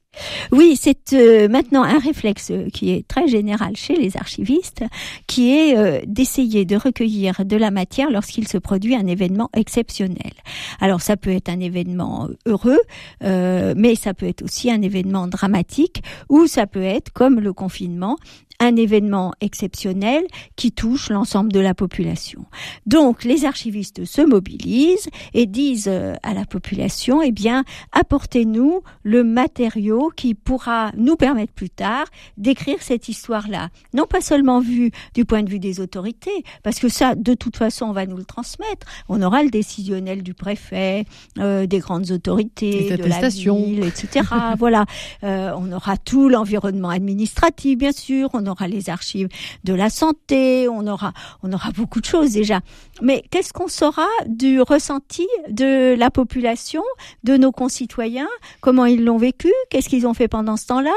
Oui, 0.52 0.78
c'est 0.80 1.14
euh, 1.14 1.48
maintenant 1.48 1.84
un 1.84 2.00
réflexe 2.00 2.52
qui 2.74 2.92
est 2.92 3.08
très 3.08 3.28
général 3.28 3.76
chez 3.76 3.96
les 3.96 4.18
archivistes, 4.18 4.84
qui 5.28 5.54
est 5.54 5.57
euh, 5.58 6.00
d'essayer 6.06 6.66
de 6.66 6.76
recueillir 6.76 7.46
de 7.46 7.58
la 7.58 7.72
matière 7.72 8.10
lorsqu'il 8.12 8.48
se 8.48 8.58
produit 8.58 8.96
un 8.96 9.08
événement 9.08 9.50
exceptionnel. 9.56 10.34
Alors 10.80 11.02
ça 11.02 11.18
peut 11.18 11.32
être 11.32 11.50
un 11.50 11.60
événement 11.60 12.30
heureux, 12.46 12.80
euh, 13.24 13.74
mais 13.78 13.96
ça 13.96 14.14
peut 14.14 14.28
être 14.28 14.44
aussi 14.44 14.72
un 14.72 14.82
événement 14.82 15.28
dramatique, 15.28 16.02
ou 16.30 16.48
ça 16.48 16.68
peut 16.68 16.84
être, 16.84 17.12
comme 17.12 17.40
le 17.40 17.54
confinement, 17.54 18.18
un 18.60 18.76
événement 18.76 19.34
exceptionnel 19.42 20.24
qui 20.56 20.72
touche 20.72 21.10
l'ensemble 21.10 21.52
de 21.52 21.60
la 21.60 21.74
population. 21.74 22.46
Donc 22.86 23.24
les 23.24 23.46
archivistes 23.46 24.06
se 24.06 24.22
mobilisent 24.22 25.10
et 25.34 25.46
disent 25.46 25.88
euh, 25.88 26.16
à 26.24 26.34
la 26.34 26.46
population, 26.46 27.22
eh 27.22 27.32
bien, 27.32 27.64
apportez-nous 27.92 28.82
le 29.04 29.24
matériau 29.24 30.12
qui 30.16 30.34
pourra 30.34 30.92
nous 30.98 31.16
permettre 31.16 31.54
plus 31.54 31.70
tard 31.70 32.06
d'écrire 32.38 32.82
cette 32.82 33.10
histoire-là. 33.10 33.70
Non 33.94 34.06
pas 34.06 34.22
seulement 34.22 34.60
vu 34.60 34.92
du 35.14 35.26
point 35.26 35.44
de 35.44 35.50
vue 35.50 35.60
des 35.60 35.80
autorités, 35.80 36.44
parce 36.64 36.80
que 36.80 36.90
ça, 36.90 37.16
de 37.16 37.34
toute 37.34 37.58
façon, 37.58 37.86
on 37.86 37.92
va 37.92 38.06
nous 38.06 38.18
le 38.18 38.26
transmettre. 38.26 38.88
On 39.10 39.22
aura 39.22 39.44
le 39.44 39.50
décisionnel 39.50 40.24
du 40.24 40.34
préfet, 40.34 41.06
euh, 41.38 41.66
des 41.66 41.80
grandes 41.80 42.12
autorités, 42.12 42.98
de 42.98 43.04
la 43.04 43.30
ville, 43.30 43.84
etc. 43.84 44.26
voilà. 44.58 44.86
Euh, 45.24 45.52
on 45.58 45.72
aura 45.72 45.98
tout 45.98 46.30
l'environnement 46.30 46.90
administratif, 46.90 47.78
bien 47.78 47.92
sûr. 47.92 48.30
On 48.34 48.47
aura 48.48 48.68
les 48.68 48.90
archives 48.90 49.28
de 49.64 49.74
la 49.74 49.90
santé. 49.90 50.68
On 50.68 50.88
aura, 50.88 51.14
on 51.44 51.52
aura 51.54 51.72
beaucoup 51.72 52.00
de 52.00 52.06
choses 52.06 52.32
déjà. 52.32 52.62
Mais 53.02 53.24
qu'est-ce 53.30 53.54
qu'on 53.54 53.68
saura 53.68 54.08
du 54.26 54.62
ressenti 54.62 55.28
de 55.50 55.96
la 55.98 56.10
population, 56.10 56.84
de 57.24 57.38
nos 57.38 57.52
concitoyens? 57.52 58.30
Comment 58.62 58.86
ils 58.86 59.04
l'ont 59.04 59.18
vécu? 59.18 59.52
Qu'est-ce 59.70 59.90
qu'ils 59.90 60.08
ont 60.08 60.14
fait 60.14 60.28
pendant 60.28 60.58
ce 60.58 60.66
temps-là? 60.68 60.94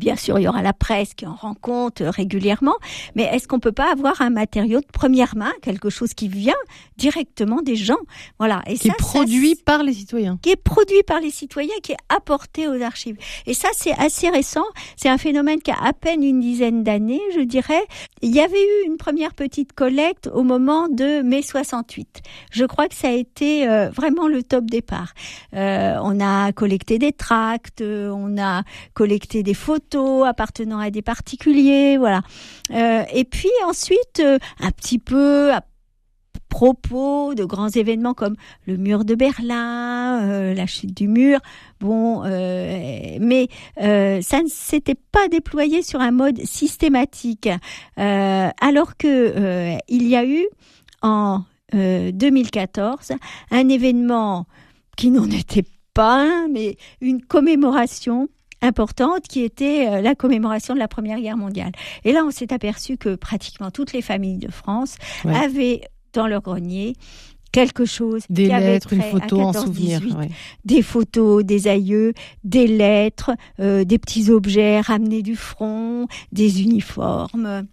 Bien 0.00 0.16
sûr, 0.16 0.38
il 0.38 0.44
y 0.44 0.48
aura 0.48 0.62
la 0.62 0.72
presse 0.72 1.12
qui 1.12 1.26
en 1.26 1.34
rend 1.34 1.52
compte 1.52 2.00
euh, 2.00 2.08
régulièrement, 2.08 2.74
mais 3.14 3.24
est-ce 3.24 3.46
qu'on 3.46 3.60
peut 3.60 3.70
pas 3.70 3.92
avoir 3.92 4.22
un 4.22 4.30
matériau 4.30 4.80
de 4.80 4.86
première 4.90 5.36
main, 5.36 5.52
quelque 5.60 5.90
chose 5.90 6.14
qui 6.14 6.26
vient 6.28 6.54
directement 6.96 7.60
des 7.60 7.76
gens? 7.76 7.98
Voilà. 8.38 8.62
Et 8.66 8.78
Qui 8.78 8.88
ça, 8.88 8.94
est 8.98 9.02
ça, 9.02 9.08
produit 9.18 9.56
par 9.56 9.82
les 9.82 9.92
citoyens. 9.92 10.38
qui 10.40 10.48
est 10.48 10.56
produit 10.56 11.02
par 11.06 11.20
les 11.20 11.30
citoyens, 11.30 11.74
qui 11.82 11.92
est 11.92 11.98
apporté 12.08 12.66
aux 12.66 12.80
archives. 12.80 13.18
Et 13.46 13.52
ça, 13.52 13.68
c'est 13.74 13.92
assez 13.92 14.30
récent. 14.30 14.64
C'est 14.96 15.10
un 15.10 15.18
phénomène 15.18 15.60
qui 15.60 15.70
a 15.70 15.76
à 15.84 15.92
peine 15.92 16.22
une 16.22 16.40
dizaine 16.40 16.82
d'années, 16.82 17.20
je 17.34 17.40
dirais. 17.40 17.82
Il 18.22 18.34
y 18.34 18.40
avait 18.40 18.62
eu 18.62 18.86
une 18.86 18.96
première 18.96 19.34
petite 19.34 19.74
collecte 19.74 20.30
au 20.32 20.44
moment 20.44 20.88
de 20.88 21.20
mai 21.20 21.42
68. 21.42 22.22
Je 22.52 22.64
crois 22.64 22.88
que 22.88 22.94
ça 22.94 23.08
a 23.08 23.12
été 23.12 23.68
euh, 23.68 23.90
vraiment 23.90 24.28
le 24.28 24.42
top 24.42 24.64
départ. 24.64 25.12
Euh, 25.54 25.96
on 26.02 26.20
a 26.20 26.52
collecté 26.52 26.98
des 26.98 27.12
tracts, 27.12 27.82
euh, 27.82 28.08
on 28.10 28.40
a 28.40 28.62
collecté 28.94 29.42
des 29.42 29.52
photos 29.54 29.89
appartenant 29.96 30.78
à 30.78 30.90
des 30.90 31.02
particuliers, 31.02 31.96
voilà. 31.98 32.22
Euh, 32.72 33.04
et 33.12 33.24
puis 33.24 33.50
ensuite, 33.66 34.20
euh, 34.20 34.38
un 34.60 34.70
petit 34.70 34.98
peu 34.98 35.52
à 35.52 35.62
propos 36.48 37.34
de 37.34 37.44
grands 37.44 37.68
événements 37.68 38.14
comme 38.14 38.34
le 38.66 38.76
mur 38.76 39.04
de 39.04 39.14
Berlin, 39.14 40.22
euh, 40.22 40.54
la 40.54 40.66
chute 40.66 40.96
du 40.96 41.06
mur. 41.06 41.38
Bon, 41.80 42.22
mais 42.22 43.48
ça 43.76 44.42
ne 44.42 44.48
s'était 44.48 44.96
pas 45.12 45.28
déployé 45.28 45.82
sur 45.82 46.00
un 46.00 46.10
mode 46.10 46.40
systématique, 46.44 47.48
alors 47.96 48.96
que 48.98 49.78
il 49.88 50.08
y 50.08 50.16
a 50.16 50.24
eu 50.24 50.46
en 51.02 51.42
euh, 51.74 52.10
2014 52.12 53.12
un 53.52 53.68
événement 53.68 54.46
qui 54.96 55.10
n'en 55.10 55.30
était 55.30 55.64
pas 55.94 56.22
un, 56.22 56.48
mais 56.48 56.76
une 57.00 57.22
commémoration 57.22 58.28
importante 58.62 59.22
qui 59.28 59.42
était 59.42 59.86
euh, 59.88 60.00
la 60.00 60.14
commémoration 60.14 60.74
de 60.74 60.78
la 60.78 60.88
Première 60.88 61.20
Guerre 61.20 61.36
mondiale. 61.36 61.72
Et 62.04 62.12
là, 62.12 62.24
on 62.26 62.30
s'est 62.30 62.52
aperçu 62.52 62.96
que 62.96 63.14
pratiquement 63.14 63.70
toutes 63.70 63.92
les 63.92 64.02
familles 64.02 64.38
de 64.38 64.50
France 64.50 64.96
Ouais. 65.24 65.34
avaient 65.34 65.80
dans 66.12 66.26
leur 66.26 66.42
grenier 66.42 66.94
quelque 67.52 67.84
chose 67.84 68.22
Des 68.30 68.46
qui 68.46 68.52
avait 68.52 68.72
lettres, 68.74 68.92
une 68.92 69.02
photo 69.02 69.40
en 69.40 69.50
14-18, 69.52 69.64
souvenir. 69.64 70.18
ouais. 70.18 70.30
des 70.64 70.82
photos 70.82 71.44
des 71.44 71.66
aïeux, 71.68 72.12
des 72.44 72.66
lettres, 72.68 73.32
euh, 73.58 73.84
des 73.84 73.98
petits 73.98 74.30
objets 74.30 74.80
ramenés 74.80 75.22
du 75.22 75.34
front, 75.36 76.06
des 76.30 76.62
uniformes, 76.62 77.66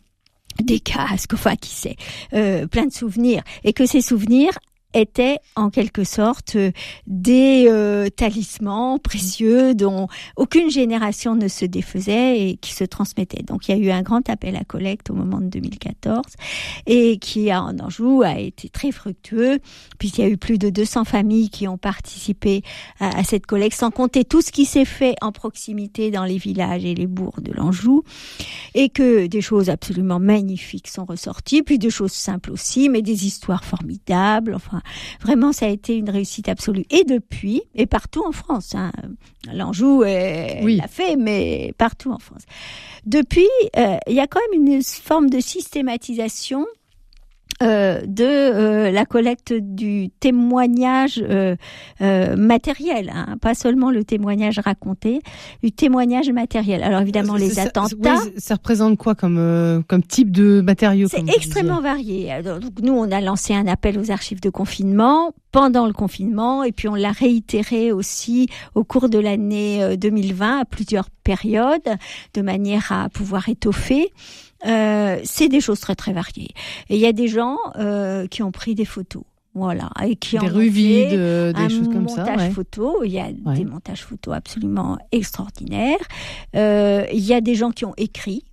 des 0.63 0.79
casques, 0.79 1.33
enfin 1.35 1.55
qui 1.55 1.69
sait, 1.69 1.95
euh, 2.33 2.65
plein 2.65 2.85
de 2.87 2.91
souvenirs, 2.93 3.43
et 3.63 3.73
que 3.73 3.85
ces 3.85 4.01
souvenirs 4.01 4.57
étaient 4.93 5.37
en 5.55 5.69
quelque 5.69 6.03
sorte 6.03 6.55
euh, 6.55 6.71
des 7.05 7.65
euh, 7.67 8.09
talismans 8.09 8.99
précieux 8.99 9.75
dont 9.75 10.07
aucune 10.35 10.69
génération 10.69 11.35
ne 11.35 11.47
se 11.47 11.65
défaisait 11.65 12.39
et 12.49 12.57
qui 12.57 12.73
se 12.73 12.83
transmettaient. 12.83 13.43
Donc 13.43 13.67
il 13.67 13.77
y 13.77 13.79
a 13.79 13.83
eu 13.83 13.91
un 13.91 14.01
grand 14.01 14.29
appel 14.29 14.55
à 14.55 14.63
collecte 14.63 15.09
au 15.09 15.13
moment 15.13 15.39
de 15.39 15.47
2014 15.47 16.23
et 16.85 17.17
qui 17.17 17.53
en 17.53 17.77
Anjou 17.79 18.21
a 18.23 18.39
été 18.39 18.69
très 18.69 18.91
fructueux 18.91 19.59
puisqu'il 19.99 20.21
y 20.21 20.27
a 20.27 20.29
eu 20.29 20.37
plus 20.37 20.57
de 20.57 20.69
200 20.69 21.05
familles 21.05 21.49
qui 21.49 21.67
ont 21.67 21.77
participé 21.77 22.63
à, 22.99 23.17
à 23.17 23.23
cette 23.23 23.45
collecte 23.45 23.77
sans 23.77 23.91
compter 23.91 24.25
tout 24.25 24.41
ce 24.41 24.51
qui 24.51 24.65
s'est 24.65 24.85
fait 24.85 25.15
en 25.21 25.31
proximité 25.31 26.11
dans 26.11 26.25
les 26.25 26.37
villages 26.37 26.85
et 26.85 26.95
les 26.95 27.07
bourgs 27.07 27.41
de 27.41 27.51
l'Anjou 27.51 28.03
et 28.73 28.89
que 28.89 29.27
des 29.27 29.41
choses 29.41 29.69
absolument 29.69 30.19
magnifiques 30.19 30.87
sont 30.87 31.05
ressorties, 31.05 31.63
puis 31.63 31.79
des 31.79 31.89
choses 31.89 32.11
simples 32.11 32.51
aussi, 32.51 32.89
mais 32.89 33.01
des 33.01 33.25
histoires 33.25 33.63
formidables. 33.63 34.53
Enfin, 34.55 34.76
vraiment, 35.21 35.51
ça 35.53 35.65
a 35.65 35.69
été 35.69 35.95
une 35.95 36.09
réussite 36.09 36.49
absolue. 36.49 36.85
Et 36.89 37.03
depuis, 37.03 37.61
et 37.75 37.85
partout 37.85 38.23
en 38.25 38.31
France, 38.31 38.75
hein, 38.75 38.91
l'Anjou 39.53 40.03
Oui. 40.03 40.77
l'a 40.77 40.87
fait, 40.87 41.15
mais 41.15 41.73
partout 41.77 42.11
en 42.11 42.19
France. 42.19 42.43
Depuis, 43.05 43.47
euh, 43.77 43.97
il 44.07 44.13
y 44.15 44.19
a 44.19 44.27
quand 44.27 44.39
même 44.51 44.61
une 44.65 44.83
forme 44.83 45.29
de 45.29 45.39
systématisation 45.39 46.65
euh, 47.63 48.01
de 48.05 48.23
euh, 48.23 48.91
la 48.91 49.05
collecte 49.05 49.53
du 49.53 50.09
témoignage 50.19 51.23
euh, 51.27 51.55
euh, 52.01 52.35
matériel, 52.35 53.11
hein, 53.13 53.35
pas 53.41 53.53
seulement 53.55 53.89
le 53.91 54.03
témoignage 54.03 54.59
raconté, 54.59 55.21
du 55.63 55.71
témoignage 55.71 56.29
matériel. 56.29 56.83
Alors 56.83 57.01
évidemment 57.01 57.35
les 57.35 57.49
Ça- 57.49 57.63
ça- 57.63 57.67
attentats. 57.69 58.15
ouais, 58.15 58.33
ça 58.37 58.55
représente 58.55 58.97
quoi 58.97 59.15
comme, 59.15 59.37
euh, 59.39 59.81
comme 59.87 60.03
type 60.03 60.31
de 60.31 60.61
matériaux 60.61 61.07
C'est 61.09 61.27
extrêmement 61.35 61.81
varié. 61.81 62.31
Donc, 62.43 62.61
nous, 62.81 62.93
on 62.93 63.11
a 63.11 63.21
lancé 63.21 63.53
un 63.53 63.67
appel 63.67 63.97
aux 63.99 64.11
archives 64.11 64.41
de 64.41 64.49
confinement 64.49 65.33
pendant 65.51 65.87
le 65.87 65.93
confinement 65.93 66.63
et 66.63 66.71
puis 66.71 66.87
on 66.87 66.95
l'a 66.95 67.11
réitéré 67.11 67.91
aussi 67.91 68.47
au 68.75 68.83
cours 68.83 69.09
de 69.09 69.17
l'année 69.17 69.81
euh, 69.83 69.95
2020 69.95 70.59
à 70.61 70.65
plusieurs 70.65 71.09
périodes 71.23 71.81
de 72.35 72.41
manière 72.41 72.91
à 72.91 73.09
pouvoir 73.09 73.49
étoffer. 73.49 74.11
Euh, 74.65 75.19
c'est 75.23 75.49
des 75.49 75.61
choses 75.61 75.79
très 75.79 75.95
très 75.95 76.13
variées. 76.13 76.49
Et 76.89 76.95
il 76.95 77.01
y 77.01 77.05
a 77.05 77.13
des 77.13 77.27
gens 77.27 77.57
euh, 77.77 78.27
qui 78.27 78.41
ont 78.43 78.51
pris 78.51 78.75
des 78.75 78.85
photos. 78.85 79.23
Voilà, 79.53 79.89
et 80.05 80.15
qui 80.15 80.37
Des 80.37 80.45
ont 80.45 80.53
rues 80.53 80.69
vides, 80.69 81.13
euh, 81.13 81.51
des 81.51 81.67
choses 81.69 81.87
comme 81.87 82.07
ça, 82.07 82.21
montage 82.21 82.37
ouais. 82.37 82.49
photo. 82.51 83.03
Il 83.03 83.11
y 83.11 83.19
a 83.19 83.25
Ouais. 83.43 83.55
des 83.55 83.65
montages 83.65 84.03
photos 84.03 84.35
absolument 84.35 84.99
extraordinaires. 85.11 85.97
Euh, 86.55 87.05
il 87.11 87.21
y 87.25 87.33
a 87.33 87.41
des 87.41 87.55
gens 87.55 87.71
qui 87.71 87.83
ont 87.83 87.95
écrit. 87.97 88.43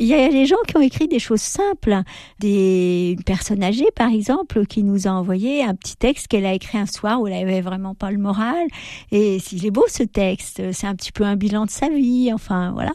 Il 0.00 0.06
y 0.06 0.14
a 0.14 0.28
des 0.28 0.44
gens 0.46 0.56
qui 0.66 0.76
ont 0.76 0.80
écrit 0.80 1.06
des 1.06 1.20
choses 1.20 1.40
simples. 1.40 2.02
Des, 2.40 3.14
une 3.16 3.22
personne 3.22 3.62
âgée, 3.62 3.86
par 3.94 4.10
exemple, 4.12 4.66
qui 4.66 4.82
nous 4.82 5.06
a 5.06 5.10
envoyé 5.10 5.62
un 5.62 5.74
petit 5.74 5.96
texte 5.96 6.26
qu'elle 6.28 6.46
a 6.46 6.52
écrit 6.52 6.78
un 6.78 6.86
soir 6.86 7.20
où 7.20 7.26
elle 7.28 7.34
avait 7.34 7.60
vraiment 7.60 7.94
pas 7.94 8.10
le 8.10 8.18
moral. 8.18 8.66
Et 9.12 9.38
s'il 9.38 9.64
est 9.64 9.70
beau 9.70 9.84
ce 9.88 10.02
texte, 10.02 10.72
c'est 10.72 10.86
un 10.86 10.94
petit 10.96 11.12
peu 11.12 11.24
un 11.24 11.36
bilan 11.36 11.64
de 11.64 11.70
sa 11.70 11.88
vie. 11.90 12.30
Enfin, 12.32 12.72
voilà. 12.72 12.92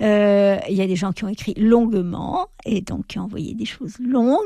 Euh, 0.00 0.56
il 0.68 0.76
y 0.76 0.82
a 0.82 0.86
des 0.86 0.96
gens 0.96 1.12
qui 1.12 1.24
ont 1.24 1.28
écrit 1.28 1.54
longuement 1.56 2.46
et 2.64 2.80
donc 2.80 3.06
qui 3.08 3.18
ont 3.18 3.22
envoyé 3.24 3.54
des 3.54 3.64
choses 3.64 3.94
longues. 3.98 4.36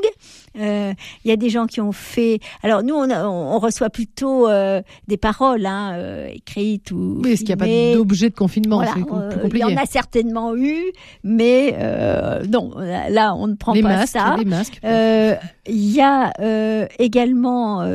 Euh, 0.59 0.93
il 1.23 1.29
y 1.29 1.31
a 1.31 1.35
des 1.37 1.49
gens 1.49 1.67
qui 1.67 1.81
ont 1.81 1.91
fait. 1.91 2.39
Alors 2.63 2.81
nous, 2.83 2.95
on, 2.95 3.09
a- 3.09 3.27
on 3.27 3.59
reçoit 3.59 3.89
plutôt 3.89 4.47
euh, 4.47 4.81
des 5.07 5.17
paroles 5.17 5.65
hein, 5.65 5.93
euh, 5.95 6.27
écrites 6.33 6.91
ou. 6.91 7.17
Oui, 7.23 7.29
parce 7.31 7.35
qu'il 7.39 7.47
n'y 7.47 7.53
a 7.53 7.57
pas 7.57 7.95
d'objet 7.97 8.29
de 8.29 8.35
confinement, 8.35 8.77
Voilà, 8.77 8.93
c'est 8.95 9.01
com- 9.03 9.19
euh, 9.21 9.49
il 9.53 9.57
y 9.59 9.63
en 9.63 9.77
a 9.77 9.85
certainement 9.85 10.55
eu, 10.55 10.81
mais 11.23 11.74
euh, 11.75 12.43
non, 12.49 12.71
là 13.09 13.35
on 13.35 13.47
ne 13.47 13.55
prend 13.55 13.73
les 13.73 13.81
pas 13.81 13.89
masques, 13.89 14.13
ça. 14.13 14.35
les 14.37 14.45
masques. 14.45 14.79
Euh, 14.83 15.35
Il 15.67 15.91
y 15.91 16.01
a 16.01 16.31
euh, 16.39 16.87
également 16.99 17.85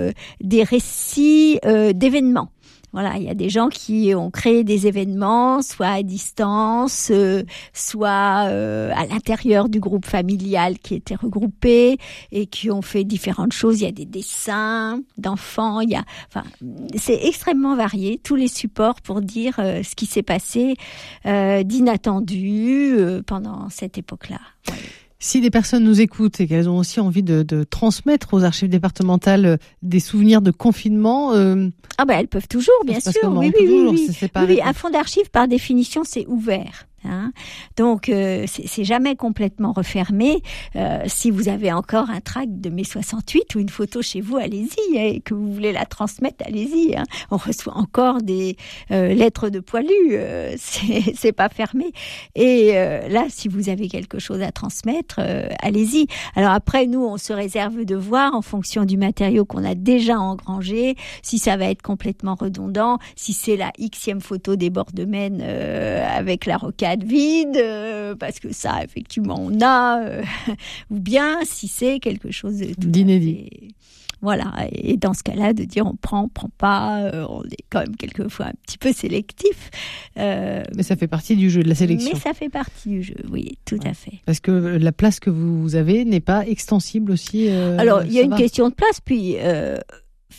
des 0.40 0.62
récits 0.64 1.58
d'événements. 1.94 2.50
Voilà, 2.92 3.16
il 3.16 3.22
y 3.24 3.30
a 3.30 3.34
des 3.34 3.48
gens 3.48 3.68
qui 3.68 4.14
ont 4.14 4.30
créé 4.30 4.64
des 4.64 4.86
événements, 4.86 5.62
soit 5.62 5.88
à 5.88 6.02
distance, 6.02 7.10
euh, 7.10 7.44
soit 7.72 8.46
euh, 8.48 8.92
à 8.94 9.06
l'intérieur 9.06 9.68
du 9.68 9.80
groupe 9.80 10.06
familial 10.06 10.78
qui 10.78 10.94
était 10.94 11.14
regroupé 11.14 11.98
et 12.32 12.46
qui 12.46 12.70
ont 12.70 12.82
fait 12.82 13.04
différentes 13.04 13.52
choses. 13.52 13.80
Il 13.80 13.84
y 13.84 13.88
a 13.88 13.92
des 13.92 14.06
dessins 14.06 15.00
d'enfants, 15.18 15.80
il 15.80 15.90
y 15.90 15.94
a, 15.94 16.04
enfin, 16.28 16.44
c'est 16.96 17.26
extrêmement 17.26 17.76
varié 17.76 18.20
tous 18.22 18.36
les 18.36 18.48
supports 18.48 19.00
pour 19.00 19.20
dire 19.20 19.56
euh, 19.58 19.82
ce 19.82 19.94
qui 19.94 20.06
s'est 20.06 20.22
passé 20.22 20.74
euh, 21.26 21.62
d'inattendu 21.62 22.94
euh, 22.96 23.22
pendant 23.24 23.68
cette 23.70 23.98
époque-là. 23.98 24.40
Si 25.22 25.42
des 25.42 25.50
personnes 25.50 25.84
nous 25.84 26.00
écoutent 26.00 26.40
et 26.40 26.46
qu'elles 26.48 26.68
ont 26.68 26.78
aussi 26.78 26.98
envie 26.98 27.22
de, 27.22 27.42
de 27.42 27.62
transmettre 27.62 28.32
aux 28.32 28.42
archives 28.42 28.70
départementales 28.70 29.44
euh, 29.44 29.56
des 29.82 30.00
souvenirs 30.00 30.40
de 30.40 30.50
confinement, 30.50 31.34
euh, 31.34 31.68
Ah 31.98 32.06
ben 32.06 32.18
elles 32.18 32.28
peuvent 32.28 32.48
toujours, 32.48 32.74
bien 32.86 33.00
sûr. 33.00 33.12
Oui, 33.24 33.52
oui, 33.54 33.54
oui, 33.54 33.66
toujours 33.66 33.92
oui. 33.92 34.06
Oui, 34.22 34.42
oui, 34.48 34.60
un 34.64 34.72
fonds 34.72 34.88
d'archives, 34.88 35.30
par 35.30 35.46
définition, 35.46 36.02
c'est 36.04 36.26
ouvert. 36.26 36.86
Hein. 37.04 37.32
Donc, 37.76 38.08
euh, 38.08 38.44
c'est 38.46 38.84
jamais 38.84 39.16
complètement 39.16 39.72
refermé. 39.72 40.42
Euh, 40.76 41.00
si 41.06 41.30
vous 41.30 41.48
avez 41.48 41.72
encore 41.72 42.10
un 42.10 42.20
tract 42.20 42.52
de 42.60 42.70
mai 42.70 42.84
68 42.84 43.54
ou 43.54 43.60
une 43.60 43.68
photo 43.68 44.02
chez 44.02 44.20
vous, 44.20 44.36
allez-y. 44.36 44.98
hein, 44.98 45.02
et 45.14 45.20
que 45.20 45.34
vous 45.34 45.52
voulez 45.52 45.72
la 45.72 45.86
transmettre, 45.86 46.44
allez-y. 46.46 46.96
hein. 46.96 47.04
On 47.30 47.36
reçoit 47.36 47.76
encore 47.76 48.22
des 48.22 48.56
euh, 48.90 49.14
lettres 49.14 49.48
de 49.48 49.60
poilus. 49.60 49.90
euh, 50.12 50.54
c'est 50.58 51.32
pas 51.32 51.48
fermé. 51.48 51.92
Et 52.34 52.72
euh, 52.74 53.08
là, 53.08 53.24
si 53.28 53.48
vous 53.48 53.68
avez 53.68 53.88
quelque 53.88 54.18
chose 54.18 54.42
à 54.42 54.52
transmettre, 54.52 55.16
euh, 55.18 55.48
allez-y. 55.62 56.06
Alors 56.34 56.52
après, 56.52 56.86
nous, 56.86 57.04
on 57.04 57.16
se 57.16 57.32
réserve 57.32 57.84
de 57.84 57.94
voir 57.96 58.34
en 58.34 58.42
fonction 58.42 58.84
du 58.84 58.96
matériau 58.96 59.44
qu'on 59.44 59.64
a 59.64 59.74
déjà 59.74 60.18
engrangé, 60.18 60.96
si 61.22 61.38
ça 61.38 61.56
va 61.56 61.66
être 61.66 61.82
complètement 61.82 62.34
redondant, 62.34 62.98
si 63.16 63.32
c'est 63.32 63.56
la 63.56 63.72
xème 63.78 64.20
photo 64.20 64.56
des 64.56 64.70
bords 64.70 64.92
de 64.92 65.04
Maine 65.04 65.40
avec 65.42 66.46
la 66.46 66.56
rocade 66.56 66.89
vide, 66.96 67.56
euh, 67.56 68.14
parce 68.14 68.40
que 68.40 68.52
ça, 68.52 68.82
effectivement, 68.82 69.36
on 69.38 69.60
a, 69.60 70.02
euh, 70.02 70.22
ou 70.90 70.98
bien 70.98 71.38
si 71.44 71.68
c'est 71.68 71.98
quelque 72.00 72.30
chose 72.30 72.56
D'inédit. 72.78 73.74
Voilà, 74.22 74.52
et 74.70 74.98
dans 74.98 75.14
ce 75.14 75.22
cas-là, 75.22 75.54
de 75.54 75.64
dire 75.64 75.86
on 75.86 75.96
prend, 75.96 76.24
on 76.24 76.28
prend 76.28 76.50
pas, 76.58 77.04
euh, 77.04 77.26
on 77.30 77.42
est 77.44 77.64
quand 77.70 77.80
même 77.80 77.96
quelquefois 77.96 78.46
un 78.48 78.52
petit 78.66 78.76
peu 78.76 78.92
sélectif. 78.92 79.70
Mais 80.16 80.82
ça 80.82 80.94
fait 80.96 81.06
partie 81.06 81.36
du 81.36 81.48
jeu 81.48 81.62
de 81.62 81.68
la 81.70 81.74
sélection. 81.74 82.10
mais 82.12 82.20
ça 82.20 82.34
fait 82.34 82.50
partie 82.50 82.90
du 82.90 83.02
jeu, 83.02 83.14
oui, 83.30 83.56
tout 83.64 83.78
à 83.82 83.94
fait. 83.94 84.20
Parce 84.26 84.40
que 84.40 84.50
la 84.50 84.92
place 84.92 85.20
que 85.20 85.30
vous 85.30 85.74
avez 85.74 86.04
n'est 86.04 86.20
pas 86.20 86.46
extensible 86.46 87.12
aussi. 87.12 87.48
Alors, 87.48 88.02
il 88.04 88.12
y 88.12 88.18
a 88.18 88.22
une 88.22 88.32
va 88.32 88.36
question 88.36 88.68
de 88.68 88.74
place, 88.74 89.00
puis 89.02 89.36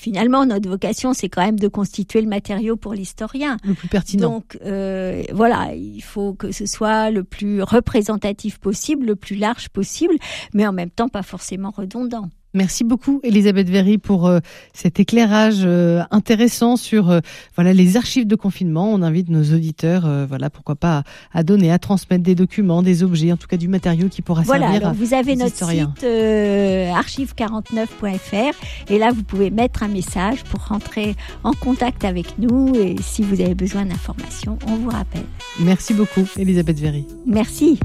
finalement, 0.02 0.48
notre 0.48 0.68
vocation, 0.68 1.14
c'est 1.14 1.30
quand 1.30 1.46
même 1.46 1.60
de 1.60 1.68
constituer 1.68 2.22
le 2.22 2.28
matériau 2.28 2.76
pour 2.76 2.94
l'historien. 2.94 3.58
le 3.64 3.76
plus 3.76 3.88
pertinent. 3.88 4.32
Donc, 4.32 4.58
euh, 4.66 5.22
voilà, 5.32 5.76
il 5.76 6.02
faut 6.02 6.34
que 6.34 6.52
ce 6.52 6.66
soit 6.66 7.12
le 7.12 7.24
plus 7.24 7.62
représentatif 7.62 8.58
possible, 8.58 9.06
le 9.06 9.16
plus 9.16 9.36
large 9.36 9.70
possible, 9.70 10.16
mais 10.54 10.66
en 10.66 10.74
même 10.74 10.90
temps 10.90 11.08
pas 11.08 11.22
forcément 11.22 11.70
redondant. 11.70 12.30
Merci 12.54 12.84
beaucoup, 12.84 13.20
Elisabeth 13.24 13.70
Véry, 13.70 13.98
pour 13.98 14.28
euh, 14.28 14.40
cet 14.74 15.00
éclairage 15.00 15.62
euh, 15.64 16.02
intéressant 16.12 16.76
sur 16.76 17.10
euh, 17.10 17.20
voilà 17.56 17.72
les 17.74 17.96
archives 17.98 18.28
de 18.28 18.36
confinement. 18.36 18.92
On 18.94 19.02
invite 19.02 19.30
nos 19.30 19.44
auditeurs, 19.56 20.08
voilà 20.28 20.50
pourquoi 20.50 20.76
pas, 20.76 21.04
à, 21.34 21.40
à 21.40 21.44
donner, 21.44 21.72
à 21.72 21.80
transmettre 21.80 22.24
des 22.24 22.36
documents, 22.36 22.84
des 22.84 23.04
objets, 23.04 23.32
en 23.32 23.38
tout 23.38 23.48
cas 23.48 23.58
du 23.58 23.68
matériau 23.68 24.10
qui 24.10 24.22
pourra 24.22 24.42
Voilà, 24.42 24.68
servir. 24.72 24.82
alors 24.88 24.94
vous 24.96 25.14
avez 25.14 25.36
notre 25.36 25.54
historiens. 25.54 25.94
site 25.96 26.04
euh, 26.04 26.92
archive49.fr 26.92 28.56
et 28.92 28.98
là 29.00 29.12
vous 29.12 29.24
pouvez 29.24 29.50
mettre 29.50 29.84
un 29.84 29.88
message 29.88 30.44
pour 30.44 30.66
rentrer 30.68 31.16
en 31.44 31.54
contact 31.54 32.04
avec 32.04 32.38
nous 32.38 32.76
et 32.76 32.96
si 33.02 33.22
vous 33.24 33.40
avez 33.42 33.56
besoin 33.56 33.86
d'informations, 33.86 34.58
on 34.68 34.76
vous 34.76 34.90
rappelle. 34.90 35.24
Merci 35.60 35.94
beaucoup, 35.94 36.28
Elisabeth 36.38 36.80
Véry. 36.80 37.06
Merci. 37.26 37.80